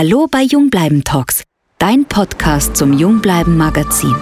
Hallo 0.00 0.28
bei 0.30 0.42
Jungbleiben 0.42 1.02
Talks, 1.02 1.42
dein 1.80 2.04
Podcast 2.04 2.76
zum 2.76 2.96
Jungbleiben 2.96 3.56
Magazin. 3.56 4.14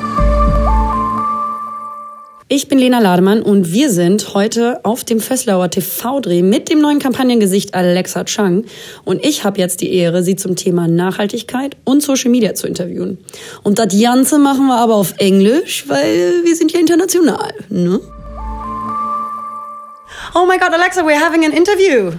Ich 2.48 2.68
bin 2.68 2.78
Lena 2.78 2.98
Lademann 2.98 3.42
und 3.42 3.70
wir 3.74 3.90
sind 3.90 4.32
heute 4.32 4.82
auf 4.86 5.04
dem 5.04 5.20
Fösslauer 5.20 5.68
TV-Dreh 5.68 6.40
mit 6.40 6.70
dem 6.70 6.80
neuen 6.80 6.98
Kampagnengesicht 6.98 7.74
Alexa 7.74 8.24
Chang. 8.24 8.64
Und 9.04 9.22
ich 9.22 9.44
habe 9.44 9.58
jetzt 9.58 9.82
die 9.82 9.92
Ehre, 9.92 10.22
sie 10.22 10.36
zum 10.36 10.56
Thema 10.56 10.88
Nachhaltigkeit 10.88 11.76
und 11.84 12.02
Social 12.02 12.30
Media 12.30 12.54
zu 12.54 12.66
interviewen. 12.66 13.18
Und 13.62 13.78
das 13.78 14.00
Ganze 14.00 14.38
machen 14.38 14.68
wir 14.68 14.78
aber 14.78 14.94
auf 14.94 15.12
Englisch, 15.18 15.86
weil 15.88 16.42
wir 16.42 16.56
sind 16.56 16.72
ja 16.72 16.80
international, 16.80 17.52
ne? 17.68 18.00
Oh 20.34 20.46
my 20.46 20.56
God, 20.56 20.72
Alexa, 20.72 21.02
we're 21.02 21.20
having 21.20 21.44
an 21.44 21.52
interview. 21.52 22.12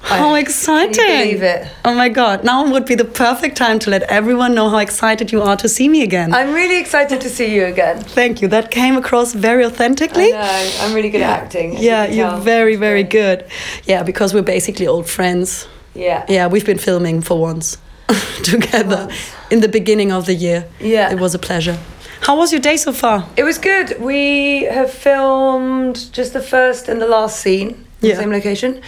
How 0.00 0.34
I- 0.34 0.38
exciting! 0.40 1.04
You 1.04 1.24
believe 1.24 1.42
it? 1.42 1.68
Oh 1.84 1.94
my 1.94 2.08
God! 2.08 2.44
Now 2.44 2.70
would 2.70 2.86
be 2.86 2.94
the 2.94 3.04
perfect 3.04 3.56
time 3.56 3.78
to 3.80 3.90
let 3.90 4.02
everyone 4.04 4.54
know 4.54 4.68
how 4.68 4.78
excited 4.78 5.32
you 5.32 5.42
are 5.42 5.56
to 5.56 5.68
see 5.68 5.88
me 5.88 6.02
again. 6.02 6.32
I'm 6.32 6.52
really 6.54 6.78
excited 6.78 7.20
to 7.22 7.28
see 7.28 7.54
you 7.54 7.64
again. 7.66 8.00
Thank 8.00 8.40
you. 8.40 8.48
That 8.48 8.70
came 8.70 8.96
across 8.96 9.32
very 9.34 9.64
authentically. 9.64 10.32
I 10.32 10.38
know, 10.38 10.70
I'm 10.80 10.94
really 10.94 11.10
good 11.10 11.22
at 11.22 11.42
acting. 11.42 11.72
you 11.72 11.80
Yeah, 11.80 12.06
you're 12.06 12.30
tell. 12.30 12.40
very, 12.40 12.76
very 12.76 13.02
good. 13.02 13.44
Yeah, 13.84 14.02
because 14.04 14.32
we're 14.32 14.42
basically 14.42 14.86
old 14.86 15.08
friends. 15.08 15.66
Yeah. 15.94 16.24
Yeah, 16.28 16.46
we've 16.46 16.66
been 16.66 16.78
filming 16.78 17.22
for 17.22 17.38
once 17.40 17.78
together 18.44 19.08
in 19.50 19.60
the 19.60 19.68
beginning 19.68 20.12
of 20.12 20.26
the 20.26 20.34
year. 20.34 20.66
Yeah. 20.80 21.10
It 21.10 21.18
was 21.18 21.34
a 21.34 21.38
pleasure. 21.38 21.78
How 22.20 22.36
was 22.36 22.52
your 22.52 22.60
day 22.60 22.76
so 22.76 22.92
far? 22.92 23.26
It 23.36 23.44
was 23.44 23.58
good. 23.58 23.96
We 24.00 24.64
have 24.64 24.90
filmed 24.90 26.12
just 26.12 26.32
the 26.32 26.42
first 26.42 26.88
and 26.88 27.00
the 27.00 27.06
last 27.08 27.40
scene 27.40 27.68
in 27.70 27.76
Yeah. 28.02 28.14
the 28.14 28.20
same 28.22 28.30
location. 28.32 28.80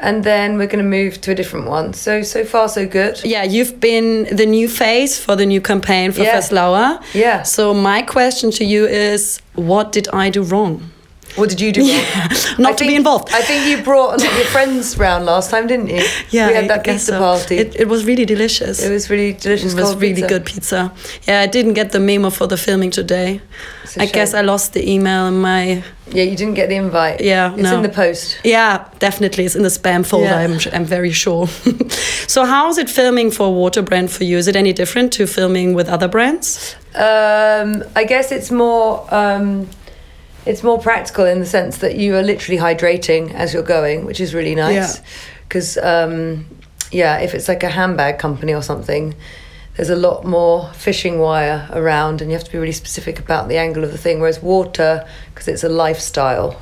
And 0.00 0.24
then 0.24 0.56
we're 0.56 0.66
going 0.66 0.82
to 0.82 0.90
move 0.90 1.20
to 1.20 1.32
a 1.32 1.34
different 1.34 1.66
one. 1.66 1.92
So, 1.92 2.22
so 2.22 2.44
far, 2.44 2.68
so 2.68 2.86
good. 2.86 3.20
Yeah, 3.22 3.44
you've 3.44 3.80
been 3.80 4.34
the 4.34 4.46
new 4.46 4.66
face 4.66 5.18
for 5.18 5.36
the 5.36 5.44
new 5.44 5.60
campaign 5.60 6.12
for 6.12 6.22
Yeah. 6.22 6.32
Yeah. 7.12 7.42
So 7.42 7.74
my 7.74 8.02
question 8.02 8.50
to 8.52 8.64
you 8.64 8.86
is, 8.86 9.40
what 9.54 9.92
did 9.92 10.08
I 10.08 10.30
do 10.30 10.42
wrong? 10.42 10.90
What 11.36 11.48
did 11.48 11.60
you 11.60 11.72
do? 11.72 11.80
wrong? 11.82 12.04
Not 12.58 12.72
I 12.72 12.76
to 12.76 12.86
be 12.86 12.94
involved. 12.94 13.28
I 13.32 13.42
think 13.42 13.66
you 13.66 13.82
brought 13.84 14.14
a 14.14 14.16
lot 14.22 14.30
of 14.32 14.36
your 14.36 14.46
friends 14.46 14.98
round 14.98 15.26
last 15.26 15.50
time, 15.50 15.66
didn't 15.66 15.88
you? 15.88 16.02
Yeah, 16.30 16.48
We 16.48 16.54
had 16.54 16.68
that 16.68 16.84
pizza 16.84 17.12
so. 17.12 17.18
party. 17.18 17.56
It, 17.58 17.76
it 17.80 17.88
was 17.88 18.04
really 18.04 18.24
delicious. 18.24 18.82
It 18.82 18.90
was 18.90 19.08
really 19.10 19.32
delicious. 19.32 19.72
It 19.72 19.80
was 19.80 19.94
really 19.96 20.14
pizza. 20.22 20.28
good 20.28 20.44
pizza. 20.46 20.92
Yeah, 21.26 21.40
I 21.40 21.46
didn't 21.46 21.74
get 21.74 21.92
the 21.92 22.00
memo 22.00 22.30
for 22.30 22.46
the 22.46 22.56
filming 22.56 22.90
today. 22.90 23.40
I 23.96 24.02
I 24.04 24.06
guess 24.06 24.34
I 24.34 24.42
lost 24.42 24.72
the 24.72 24.88
email 24.88 25.26
in 25.26 25.40
my. 25.40 25.82
Yeah, 26.12 26.24
you 26.24 26.36
didn't 26.36 26.54
get 26.54 26.68
the 26.68 26.76
invite. 26.76 27.20
Yeah, 27.20 27.52
it's 27.54 27.62
no. 27.62 27.76
in 27.76 27.82
the 27.82 27.88
post. 27.88 28.38
Yeah, 28.44 28.84
definitely. 28.98 29.44
It's 29.44 29.54
in 29.56 29.62
the 29.62 29.68
spam 29.70 30.04
folder, 30.04 30.26
Yeah. 30.26 30.38
I'm, 30.40 30.58
I'm 30.72 30.84
very 30.84 31.12
sure. 31.12 31.46
so, 32.26 32.44
how's 32.44 32.78
it 32.78 32.90
filming 32.90 33.30
for 33.30 33.46
a 33.46 33.50
water 33.50 33.82
brand 33.82 34.10
for 34.10 34.24
you? 34.24 34.36
Is 34.38 34.46
it 34.48 34.56
any 34.56 34.72
different 34.72 35.12
to 35.14 35.26
filming 35.26 35.74
with 35.74 35.88
other 35.88 36.08
brands? 36.08 36.76
Um, 36.94 37.84
I 37.96 38.04
guess 38.04 38.32
it's 38.32 38.50
more 38.50 39.06
um, 39.14 39.68
it's 40.46 40.62
more 40.62 40.78
practical 40.78 41.24
in 41.24 41.40
the 41.40 41.46
sense 41.46 41.78
that 41.78 41.96
you 41.96 42.16
are 42.16 42.22
literally 42.22 42.58
hydrating 42.60 43.32
as 43.34 43.52
you're 43.54 43.62
going, 43.62 44.04
which 44.04 44.20
is 44.20 44.34
really 44.34 44.54
nice. 44.54 44.96
Yeah. 44.98 45.04
Because 45.48 45.76
um, 45.78 46.46
yeah, 46.92 47.18
if 47.18 47.34
it's 47.34 47.48
like 47.48 47.62
a 47.62 47.68
handbag 47.68 48.18
company 48.18 48.54
or 48.54 48.62
something, 48.62 49.14
there's 49.76 49.90
a 49.90 49.96
lot 49.96 50.24
more 50.24 50.70
fishing 50.74 51.18
wire 51.18 51.68
around, 51.72 52.20
and 52.20 52.30
you 52.30 52.36
have 52.36 52.44
to 52.44 52.52
be 52.52 52.58
really 52.58 52.72
specific 52.72 53.18
about 53.18 53.48
the 53.48 53.56
angle 53.56 53.84
of 53.84 53.92
the 53.92 53.98
thing. 53.98 54.20
Whereas 54.20 54.42
water, 54.42 55.06
because 55.32 55.48
it's 55.48 55.64
a 55.64 55.68
lifestyle, 55.68 56.60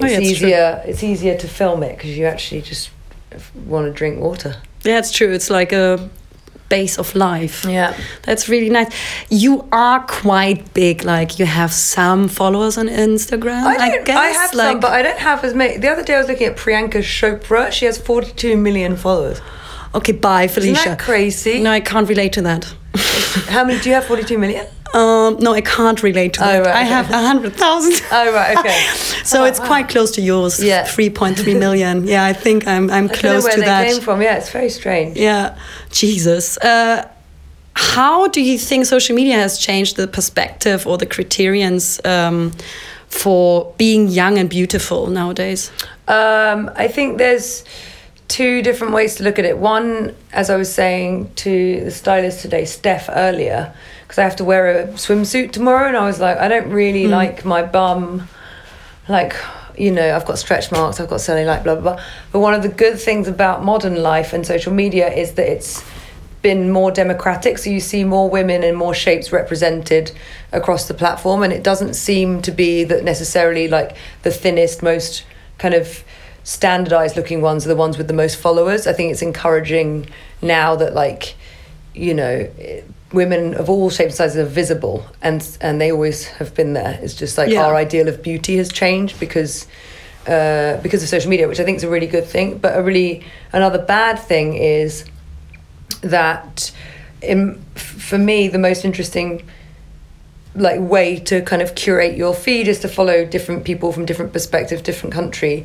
Oh, 0.00 0.04
it's 0.04 0.12
yeah, 0.12 0.20
it's 0.20 0.38
true. 0.38 0.48
easier. 0.48 0.82
It's 0.86 1.02
easier 1.02 1.36
to 1.38 1.48
film 1.48 1.82
it 1.82 1.96
because 1.96 2.16
you 2.16 2.26
actually 2.26 2.62
just 2.62 2.90
want 3.66 3.86
to 3.86 3.92
drink 3.92 4.20
water. 4.20 4.56
Yeah, 4.84 4.98
it's 4.98 5.10
true. 5.12 5.32
It's 5.32 5.50
like 5.50 5.72
a 5.72 6.08
base 6.68 6.98
of 6.98 7.14
life. 7.14 7.64
Yeah. 7.64 7.96
That's 8.22 8.48
really 8.48 8.70
nice. 8.70 8.92
You 9.30 9.68
are 9.72 10.00
quite 10.06 10.72
big. 10.74 11.04
Like 11.04 11.38
you 11.38 11.46
have 11.46 11.72
some 11.72 12.28
followers 12.28 12.78
on 12.78 12.88
Instagram. 12.88 13.64
I, 13.64 13.88
don't, 13.88 14.06
guess. 14.06 14.16
I 14.16 14.26
have 14.28 14.54
like, 14.54 14.72
some, 14.72 14.80
but 14.80 14.92
I 14.92 15.02
don't 15.02 15.18
have 15.18 15.44
as 15.44 15.54
many. 15.54 15.78
The 15.78 15.88
other 15.88 16.02
day 16.02 16.14
I 16.14 16.18
was 16.18 16.28
looking 16.28 16.46
at 16.46 16.56
Priyanka 16.56 17.02
Chopra. 17.02 17.72
She 17.72 17.86
has 17.86 17.98
42 17.98 18.56
million 18.56 18.96
followers. 18.96 19.40
okay, 19.94 20.12
bye, 20.12 20.48
Felicia. 20.48 20.80
Isn't 20.80 20.90
that 20.90 20.98
crazy? 20.98 21.60
No, 21.60 21.70
I 21.70 21.80
can't 21.80 22.08
relate 22.08 22.32
to 22.34 22.42
that. 22.42 22.74
How 23.48 23.64
many 23.64 23.80
do 23.80 23.88
you 23.88 23.94
have? 23.94 24.04
42 24.04 24.38
million? 24.38 24.66
Um, 24.94 25.36
no, 25.40 25.52
I 25.52 25.60
can't 25.60 26.02
relate 26.02 26.32
to 26.34 26.42
Oh, 26.42 26.46
that. 26.46 26.66
right, 26.66 26.76
I 26.76 26.80
okay. 26.82 26.88
have 26.88 27.10
a 27.10 27.26
hundred 27.26 27.54
thousand. 27.54 28.00
Oh, 28.12 28.32
right, 28.32 28.56
okay. 28.58 28.80
so 29.24 29.44
it's 29.44 29.60
quite 29.60 29.88
close 29.88 30.10
to 30.12 30.22
yours. 30.22 30.62
Yeah. 30.62 30.84
three 30.84 31.10
point 31.10 31.38
three 31.38 31.54
million. 31.66 32.06
Yeah, 32.06 32.24
I 32.24 32.32
think 32.32 32.66
I'm 32.66 32.90
I'm 32.90 33.04
I 33.04 33.08
don't 33.08 33.12
know 33.12 33.18
close 33.20 33.44
where 33.44 33.54
to 33.54 33.60
they 33.60 33.66
that. 33.66 33.86
came 33.88 34.00
from. 34.00 34.22
Yeah, 34.22 34.36
it's 34.38 34.50
very 34.50 34.70
strange. 34.70 35.16
Yeah, 35.16 35.58
Jesus. 35.90 36.56
Uh, 36.58 37.06
how 37.74 38.28
do 38.28 38.40
you 38.40 38.58
think 38.58 38.86
social 38.86 39.14
media 39.14 39.34
has 39.36 39.58
changed 39.58 39.96
the 39.96 40.08
perspective 40.08 40.86
or 40.86 40.98
the 40.98 41.06
criterions 41.06 42.00
um, 42.04 42.52
for 43.08 43.72
being 43.78 44.08
young 44.08 44.36
and 44.38 44.50
beautiful 44.50 45.06
nowadays? 45.06 45.70
Um, 46.08 46.70
I 46.74 46.88
think 46.88 47.18
there's 47.18 47.64
two 48.26 48.62
different 48.62 48.92
ways 48.94 49.14
to 49.16 49.22
look 49.22 49.38
at 49.38 49.44
it. 49.44 49.58
One, 49.58 50.14
as 50.32 50.50
I 50.50 50.56
was 50.56 50.72
saying 50.72 51.30
to 51.36 51.84
the 51.84 51.90
stylist 51.90 52.40
today, 52.42 52.64
Steph, 52.64 53.08
earlier, 53.12 53.72
because 54.08 54.18
I 54.18 54.24
have 54.24 54.36
to 54.36 54.44
wear 54.44 54.80
a 54.80 54.86
swimsuit 54.94 55.52
tomorrow, 55.52 55.86
and 55.86 55.96
I 55.96 56.06
was 56.06 56.18
like, 56.18 56.38
I 56.38 56.48
don't 56.48 56.70
really 56.70 57.04
hmm. 57.04 57.10
like 57.10 57.44
my 57.44 57.62
bum, 57.62 58.28
like. 59.08 59.36
You 59.76 59.92
know, 59.92 60.16
I've 60.16 60.26
got 60.26 60.40
stretch 60.40 60.72
marks, 60.72 60.98
I've 60.98 61.08
got 61.08 61.20
cellulite, 61.20 61.62
blah, 61.62 61.76
blah, 61.76 61.94
blah. 61.94 62.04
But 62.32 62.40
one 62.40 62.52
of 62.52 62.64
the 62.64 62.68
good 62.68 62.98
things 62.98 63.28
about 63.28 63.62
modern 63.64 64.02
life 64.02 64.32
and 64.32 64.44
social 64.44 64.72
media 64.72 65.08
is 65.08 65.34
that 65.34 65.48
it's 65.48 65.84
been 66.42 66.70
more 66.70 66.90
democratic. 66.90 67.58
So 67.58 67.70
you 67.70 67.80
see 67.80 68.04
more 68.04 68.28
women 68.28 68.62
and 68.62 68.76
more 68.76 68.94
shapes 68.94 69.32
represented 69.32 70.12
across 70.52 70.88
the 70.88 70.94
platform. 70.94 71.42
And 71.42 71.52
it 71.52 71.62
doesn't 71.62 71.94
seem 71.94 72.42
to 72.42 72.50
be 72.50 72.84
that 72.84 73.04
necessarily 73.04 73.68
like 73.68 73.96
the 74.22 74.30
thinnest, 74.30 74.82
most 74.82 75.24
kind 75.58 75.74
of 75.74 76.04
standardized 76.44 77.16
looking 77.16 77.42
ones 77.42 77.66
are 77.66 77.68
the 77.68 77.76
ones 77.76 77.98
with 77.98 78.08
the 78.08 78.14
most 78.14 78.36
followers. 78.36 78.86
I 78.86 78.92
think 78.92 79.12
it's 79.12 79.22
encouraging 79.22 80.08
now 80.40 80.76
that 80.76 80.94
like, 80.94 81.34
you 81.94 82.14
know, 82.14 82.50
women 83.12 83.54
of 83.54 83.70
all 83.70 83.88
shapes 83.90 84.10
and 84.10 84.14
sizes 84.14 84.36
are 84.36 84.44
visible 84.44 85.04
and 85.22 85.46
and 85.60 85.80
they 85.80 85.90
always 85.90 86.26
have 86.26 86.54
been 86.54 86.74
there. 86.74 86.98
It's 87.02 87.14
just 87.14 87.38
like 87.38 87.48
Yeah. 87.50 87.64
our 87.64 87.74
ideal 87.74 88.08
of 88.08 88.22
beauty 88.22 88.56
has 88.58 88.70
changed 88.70 89.18
because 89.18 89.66
uh, 90.26 90.76
because 90.82 91.02
of 91.02 91.08
social 91.08 91.30
media, 91.30 91.48
which 91.48 91.58
I 91.60 91.64
think 91.64 91.78
is 91.78 91.84
a 91.84 91.88
really 91.88 92.06
good 92.06 92.26
thing. 92.26 92.58
But 92.58 92.76
a 92.76 92.82
really 92.82 93.24
another 93.52 93.78
bad 93.78 94.18
thing 94.18 94.54
is 94.54 95.04
that 96.02 96.70
in, 97.22 97.60
for 97.74 98.18
me 98.18 98.48
the 98.48 98.58
most 98.58 98.84
interesting 98.84 99.42
like 100.54 100.80
way 100.80 101.18
to 101.18 101.40
kind 101.42 101.62
of 101.62 101.74
curate 101.74 102.16
your 102.16 102.34
feed 102.34 102.68
is 102.68 102.80
to 102.80 102.88
follow 102.88 103.24
different 103.24 103.64
people 103.64 103.92
from 103.92 104.04
different 104.04 104.32
perspectives, 104.32 104.82
different 104.82 105.14
country. 105.14 105.64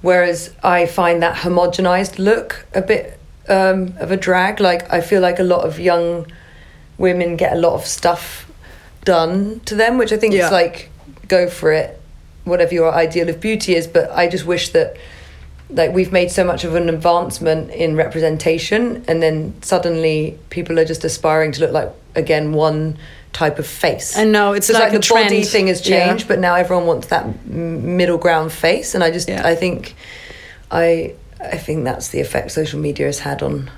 Whereas 0.00 0.54
I 0.62 0.86
find 0.86 1.22
that 1.22 1.36
homogenized 1.36 2.18
look 2.18 2.64
a 2.72 2.80
bit 2.80 3.18
um, 3.48 3.94
of 3.98 4.10
a 4.10 4.16
drag. 4.16 4.60
Like 4.60 4.90
I 4.92 5.00
feel 5.00 5.20
like 5.20 5.38
a 5.38 5.42
lot 5.42 5.66
of 5.66 5.78
young 5.80 6.26
women 6.98 7.36
get 7.36 7.52
a 7.52 7.56
lot 7.56 7.72
of 7.74 7.86
stuff 7.86 8.50
done 9.04 9.60
to 9.64 9.74
them, 9.74 9.98
which 9.98 10.12
I 10.12 10.16
think 10.16 10.34
Yeah. 10.34 10.46
is 10.46 10.52
like 10.52 10.90
go 11.28 11.48
for 11.48 11.72
it, 11.72 12.00
whatever 12.44 12.74
your 12.74 12.92
ideal 12.92 13.28
of 13.28 13.40
beauty 13.40 13.74
is. 13.74 13.86
But 13.86 14.10
I 14.12 14.28
just 14.28 14.44
wish 14.44 14.70
that 14.70 14.96
like 15.70 15.92
we've 15.92 16.12
made 16.12 16.30
so 16.30 16.44
much 16.44 16.64
of 16.64 16.74
an 16.74 16.88
advancement 16.88 17.70
in 17.70 17.94
representation 17.94 19.04
and 19.06 19.22
then 19.22 19.54
suddenly 19.62 20.38
people 20.48 20.78
are 20.78 20.84
just 20.84 21.04
aspiring 21.04 21.52
to 21.52 21.60
look 21.60 21.72
like 21.72 21.90
again 22.14 22.52
one 22.54 22.96
type 23.34 23.58
of 23.58 23.66
face 23.66 24.16
I 24.16 24.24
know, 24.24 24.54
it's 24.54 24.66
So 24.68 24.72
like 24.72 24.94
a 24.94 24.98
the 24.98 25.06
body 25.06 25.42
thing 25.44 25.66
has 25.66 25.86
Yeah. 25.86 26.06
changed 26.08 26.26
but 26.26 26.38
now 26.38 26.54
everyone 26.54 26.86
wants 26.86 27.08
that 27.08 27.44
middle 27.46 28.16
ground 28.16 28.50
face 28.50 28.94
and 28.94 29.04
i 29.04 29.10
just 29.10 29.28
Yeah. 29.28 29.46
i 29.46 29.54
think 29.54 29.94
i 30.70 31.12
i 31.38 31.58
think 31.58 31.84
that's 31.84 32.08
the 32.08 32.20
effect 32.20 32.50
social 32.52 32.80
media 32.80 33.04
has 33.04 33.18
had 33.18 33.42
on 33.42 33.70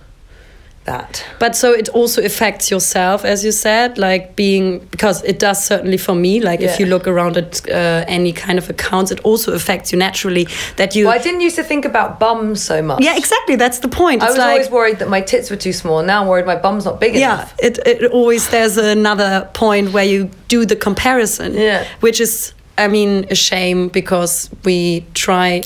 that 0.92 1.24
But 1.38 1.52
so 1.56 1.68
it 1.82 1.88
also 2.00 2.20
affects 2.30 2.70
yourself, 2.70 3.24
as 3.24 3.38
you 3.44 3.52
said, 3.52 3.98
like 3.98 4.22
being 4.36 4.66
because 4.90 5.18
it 5.24 5.38
does 5.46 5.58
certainly 5.70 5.98
for 5.98 6.14
me. 6.14 6.32
Like 6.50 6.60
if 6.68 6.78
you 6.80 6.86
look 6.94 7.06
around 7.06 7.36
at 7.36 7.52
uh, 7.68 8.16
any 8.18 8.32
kind 8.32 8.58
of 8.58 8.66
accounts, 8.70 9.10
it 9.10 9.20
also 9.28 9.52
affects 9.60 9.92
you 9.92 9.98
naturally. 9.98 10.46
That 10.76 10.94
you, 10.96 11.06
well, 11.06 11.18
i 11.20 11.22
didn't 11.22 11.42
used 11.48 11.56
to 11.56 11.64
think 11.64 11.84
about 11.84 12.08
bums 12.18 12.62
so 12.62 12.76
much 12.82 13.00
yeah, 13.06 13.16
exactly. 13.16 13.56
That's 13.56 13.80
the 13.80 13.88
point. 13.88 14.22
i 14.22 14.26
It's 14.26 14.32
was 14.34 14.38
like, 14.38 14.52
always 14.52 14.70
worried 14.70 14.98
that 15.00 15.08
my 15.08 15.22
tits 15.30 15.50
were 15.50 15.60
too 15.66 15.72
small 15.72 16.02
now 16.02 16.22
i'm 16.22 16.28
worried 16.28 16.46
my 16.46 16.60
bum's 16.66 16.84
not 16.84 17.00
big 17.00 17.14
yeah, 17.14 17.34
enough 17.34 17.54
it, 17.58 17.78
it 17.86 18.10
always 18.10 18.42
there's 18.50 18.76
another 18.76 19.48
point 19.52 19.92
where 19.92 20.04
you 20.04 20.30
do 20.48 20.66
the 20.66 20.76
comparison. 20.76 21.54
Yeah. 21.54 21.86
which 22.00 22.20
is, 22.20 22.52
I 22.76 22.88
mean, 22.88 23.26
a 23.30 23.34
shame 23.34 23.88
because 23.88 24.50
we 24.64 25.04
try, 25.14 25.62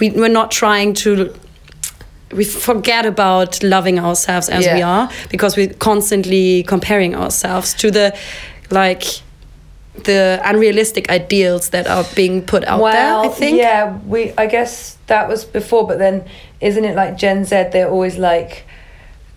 we 0.00 0.10
we're 0.10 0.28
not 0.28 0.50
trying 0.50 0.94
to. 1.04 1.32
We 2.32 2.44
forget 2.44 3.06
about 3.06 3.62
loving 3.62 3.98
ourselves 3.98 4.48
as 4.48 4.66
we 4.66 4.82
are 4.82 5.10
because 5.30 5.56
we're 5.56 5.72
constantly 5.74 6.62
comparing 6.64 7.14
ourselves 7.14 7.74
to 7.74 7.90
the, 7.90 8.16
like, 8.70 9.04
the 10.04 10.40
unrealistic 10.44 11.10
ideals 11.10 11.70
that 11.70 11.86
are 11.86 12.04
being 12.14 12.42
put 12.42 12.64
out 12.64 12.80
there. 12.92 13.14
I 13.16 13.28
think. 13.28 13.56
Yeah, 13.56 13.98
we. 14.06 14.32
I 14.36 14.46
guess 14.46 14.98
that 15.06 15.28
was 15.28 15.44
before, 15.44 15.86
but 15.86 15.98
then 15.98 16.24
isn't 16.60 16.84
it 16.84 16.94
like 16.94 17.16
Gen 17.16 17.44
Z? 17.44 17.70
They're 17.72 17.88
always 17.88 18.18
like, 18.18 18.64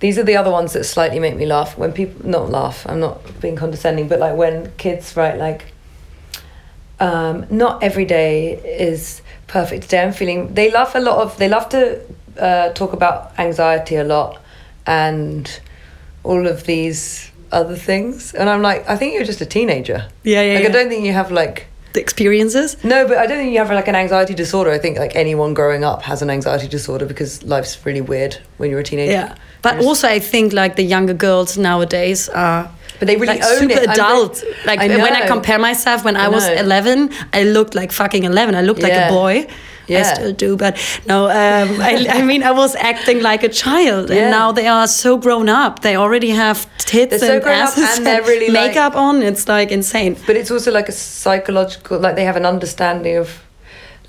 these 0.02 0.18
are 0.18 0.24
the 0.24 0.36
other 0.36 0.52
ones 0.52 0.74
that 0.74 0.84
slightly 0.84 1.20
make 1.20 1.36
me 1.38 1.46
laugh 1.46 1.78
when 1.78 1.94
people 1.94 2.28
not 2.28 2.50
laugh 2.50 2.86
i'm 2.90 3.00
not 3.00 3.22
being 3.40 3.56
condescending 3.56 4.08
but 4.08 4.20
like 4.20 4.36
when 4.36 4.70
kids 4.78 5.16
write 5.16 5.38
like 5.38 5.72
um, 7.00 7.48
not 7.50 7.82
every 7.82 8.06
day 8.06 8.58
is 8.58 9.22
perfect 9.48 9.84
today 9.84 10.04
i'm 10.04 10.12
feeling 10.12 10.54
they 10.54 10.70
love 10.70 10.94
a 10.96 11.00
lot 11.00 11.20
of 11.20 11.38
they 11.38 11.48
love 11.48 11.70
to 11.70 12.00
uh, 12.40 12.70
talk 12.74 12.94
about 12.94 13.32
anxiety 13.40 13.96
a 13.96 14.04
lot 14.04 14.40
and 14.86 15.60
all 16.24 16.48
of 16.48 16.66
these 16.66 17.32
other 17.52 17.76
things 17.76 18.34
and 18.34 18.50
i'm 18.50 18.62
like 18.62 18.88
i 18.90 18.96
think 18.96 19.14
you're 19.14 19.26
just 19.26 19.42
a 19.42 19.46
teenager 19.46 20.08
Yeah, 20.24 20.42
yeah, 20.42 20.54
like 20.56 20.64
yeah. 20.64 20.70
i 20.70 20.72
don't 20.72 20.90
think 20.90 21.06
you 21.06 21.14
have 21.14 21.32
like 21.32 21.68
The 21.94 22.00
experiences. 22.00 22.78
no, 22.86 23.06
but 23.08 23.18
I 23.18 23.26
don't 23.28 23.38
think 23.42 23.52
you 23.52 23.60
have 23.60 23.70
like 23.80 23.90
an 23.90 23.96
anxiety 23.96 24.34
disorder. 24.34 24.72
I 24.72 24.80
think 24.80 24.98
like 24.98 25.14
anyone 25.24 25.54
growing 25.54 25.84
up 25.84 26.00
has 26.04 26.22
an 26.22 26.30
anxiety 26.30 26.70
disorder 26.78 27.06
because 27.06 27.44
life's 27.44 27.76
really 27.86 28.00
weird 28.14 28.34
when 28.60 28.70
you're 28.70 28.80
a 28.80 28.90
teenager. 28.92 29.12
Yeah. 29.12 29.36
But 29.62 29.74
You're 29.74 29.80
just- 29.84 29.88
also, 29.88 30.08
I 30.18 30.20
think 30.20 30.54
like 30.54 30.74
the 30.82 30.88
younger 30.96 31.14
girls 31.28 31.58
nowadays 31.58 32.30
are. 32.30 32.64
But 33.00 33.08
they 33.10 33.16
really 33.18 33.34
like 33.40 33.44
own 33.44 33.60
super 33.60 33.82
it. 33.84 33.90
Adult. 33.90 34.36
like 34.70 34.80
I 34.80 34.88
when 34.88 35.16
I 35.22 35.28
compare 35.28 35.60
myself, 35.60 36.06
when 36.08 36.16
I, 36.16 36.26
I 36.26 36.30
was 36.30 36.46
11, 36.48 37.10
I 37.40 37.44
looked 37.44 37.74
like 37.76 37.92
fucking 37.92 38.24
11. 38.24 38.56
I 38.56 38.62
looked 38.62 38.82
like 38.88 38.94
a 38.94 39.10
boy. 39.10 39.36
I 39.90 40.04
still 40.04 40.34
do, 40.34 40.56
but 40.58 40.78
no. 41.08 41.26
Um, 41.26 41.82
I, 41.90 42.08
I 42.10 42.22
mean, 42.24 42.44
I 42.44 42.52
was 42.52 42.76
acting 42.76 43.22
like 43.22 43.44
a 43.44 43.50
child, 43.50 44.10
Yeah. 44.10 44.16
and 44.22 44.32
now 44.32 44.52
they 44.52 44.68
are 44.68 44.88
so 44.88 45.18
grown 45.18 45.50
up. 45.50 45.82
They 45.82 45.96
already 45.96 46.30
have 46.30 46.68
tits 46.78 47.10
They're 47.20 47.20
so 47.20 47.34
and 47.38 47.44
up 47.44 47.50
asses 47.50 47.98
and 47.98 48.06
they're 48.06 48.22
really, 48.24 48.50
like- 48.50 48.70
makeup 48.70 48.96
on. 48.96 49.22
It's 49.24 49.48
like 49.48 49.72
insane. 49.72 50.16
But 50.28 50.36
it's 50.36 50.52
also 50.52 50.72
like 50.72 50.90
a 50.90 50.92
psychological, 50.94 52.00
like 52.00 52.16
they 52.16 52.26
have 52.26 52.36
an 52.38 52.46
understanding 52.46 53.18
of, 53.18 53.30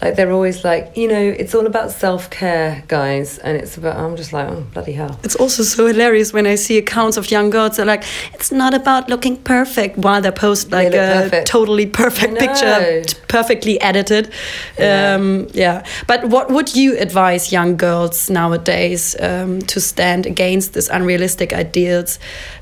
like 0.03 0.17
they're 0.17 0.33
always 0.33 0.65
like, 0.65 0.97
you 0.97 1.07
know, 1.07 1.21
it's 1.21 1.55
all 1.55 1.67
about 1.67 1.93
self 1.93 2.29
care, 2.29 2.83
guys, 2.89 3.39
and 3.39 3.57
it's 3.57 3.77
about. 3.77 3.97
I'm 3.97 4.17
just 4.17 4.33
like, 4.33 4.49
oh 4.49 4.67
bloody 4.75 4.93
hell. 4.93 5.19
It's 5.23 5.37
also 5.37 5.63
so 5.63 5.87
hilarious 5.87 6.33
when 6.33 6.47
I 6.47 6.57
see 6.57 6.77
accounts 6.79 7.17
of 7.17 7.31
young 7.31 7.51
girls. 7.51 7.77
They're 7.77 7.87
like, 7.87 8.05
"It's 8.35 8.51
not 8.51 8.75
about 8.75 9.09
looking 9.09 9.37
perfect," 9.37 9.97
while 9.97 10.21
they 10.21 10.33
post 10.33 10.71
They 10.71 10.85
like 10.85 10.93
look 10.93 11.01
a 11.01 11.23
perfect. 11.23 11.47
totally 11.47 11.87
perfect 11.87 12.39
picture, 12.39 13.05
perfectly 13.29 13.81
edited. 13.81 14.33
Yeah. 14.79 15.15
Um, 15.15 15.47
yeah. 15.53 15.85
But 16.07 16.25
what 16.29 16.51
would 16.51 16.75
you 16.75 16.99
advise 16.99 17.53
young 17.53 17.77
girls 17.77 18.29
nowadays 18.29 19.15
um, 19.21 19.61
to 19.63 19.81
stand 19.81 20.27
against 20.27 20.75
these 20.75 20.89
unrealistic 20.89 21.53
ideals 21.53 22.19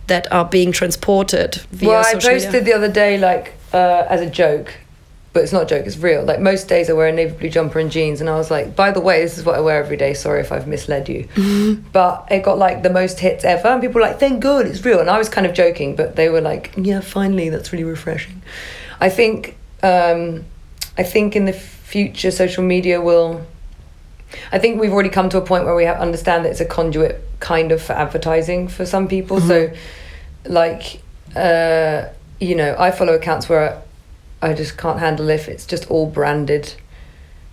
that 0.09 0.31
are 0.31 0.45
being 0.45 0.73
transported 0.73 1.55
via 1.73 1.89
well, 1.89 1.99
I 2.01 2.13
social 2.13 2.33
posted 2.33 2.53
media? 2.53 2.65
the 2.65 2.75
other 2.75 2.93
day, 2.93 3.19
like 3.19 3.55
uh, 3.73 4.05
as 4.09 4.21
a 4.21 4.29
joke, 4.29 4.75
but 5.33 5.45
it's 5.45 5.53
not 5.53 5.63
a 5.63 5.67
joke, 5.67 5.87
it's 5.87 5.97
real. 5.97 6.25
Like 6.25 6.41
most 6.41 6.67
days, 6.67 6.91
I 6.91 6.93
wear 6.93 7.07
a 7.07 7.13
navy 7.13 7.37
blue 7.37 7.51
jumper 7.51 7.79
and 7.79 7.91
jeans, 7.91 8.21
and 8.21 8.29
I 8.29 8.35
was 8.35 8.51
like, 8.51 8.75
by 8.75 8.91
the 8.91 9.01
way, 9.01 9.23
this 9.23 9.39
is 9.39 9.45
what 9.45 9.55
I 9.55 9.61
wear 9.61 9.81
every 9.83 9.97
day. 9.97 10.13
Sorry 10.13 10.41
if 10.41 10.51
I've 10.51 10.67
misled 10.67 11.09
you. 11.09 11.29
But 11.93 12.27
it 12.31 12.43
got 12.43 12.59
like 12.59 12.83
the 12.83 12.91
most 12.91 13.21
hits 13.21 13.45
ever, 13.45 13.69
and 13.69 13.81
people 13.81 14.01
were 14.01 14.07
like, 14.07 14.19
thank 14.19 14.43
God, 14.43 14.67
it's 14.67 14.85
real. 14.85 14.99
And 14.99 15.09
I 15.09 15.19
was 15.19 15.29
kind 15.29 15.47
of 15.47 15.55
joking, 15.55 15.95
but 15.95 16.17
they 16.17 16.29
were 16.29 16.41
like, 16.41 16.73
yeah, 16.77 17.01
finally, 17.01 17.49
that's 17.49 17.73
really 17.73 17.85
refreshing. 17.85 18.43
I 19.01 19.09
think, 19.09 19.57
um, 19.83 20.45
I 20.99 21.05
think 21.05 21.37
in 21.37 21.45
the 21.45 21.53
future, 21.53 22.31
social 22.31 22.65
media 22.65 23.01
will. 23.01 23.47
I 24.53 24.59
think 24.59 24.81
we've 24.81 24.93
already 24.93 25.09
come 25.09 25.29
to 25.31 25.39
a 25.39 25.41
point 25.41 25.65
where 25.65 25.75
we 25.75 25.85
have, 25.85 25.99
understand 25.99 26.45
that 26.45 26.51
it's 26.51 26.61
a 26.61 26.65
conduit 26.65 27.21
kind 27.41 27.73
of 27.73 27.83
for 27.83 27.95
advertising 27.95 28.69
for 28.69 28.87
some 28.87 29.09
people. 29.09 29.41
So, 29.41 29.73
like, 30.45 31.03
uh, 31.35 32.05
you 32.41 32.55
know, 32.55 32.77
I 32.79 32.91
follow 32.93 33.15
accounts 33.15 33.49
where 33.49 33.83
I 34.43 34.55
just 34.55 34.77
can't 34.77 34.99
handle 34.99 35.29
if 35.29 35.49
it's 35.49 35.67
just 35.67 35.91
all 35.91 36.07
branded 36.07 36.75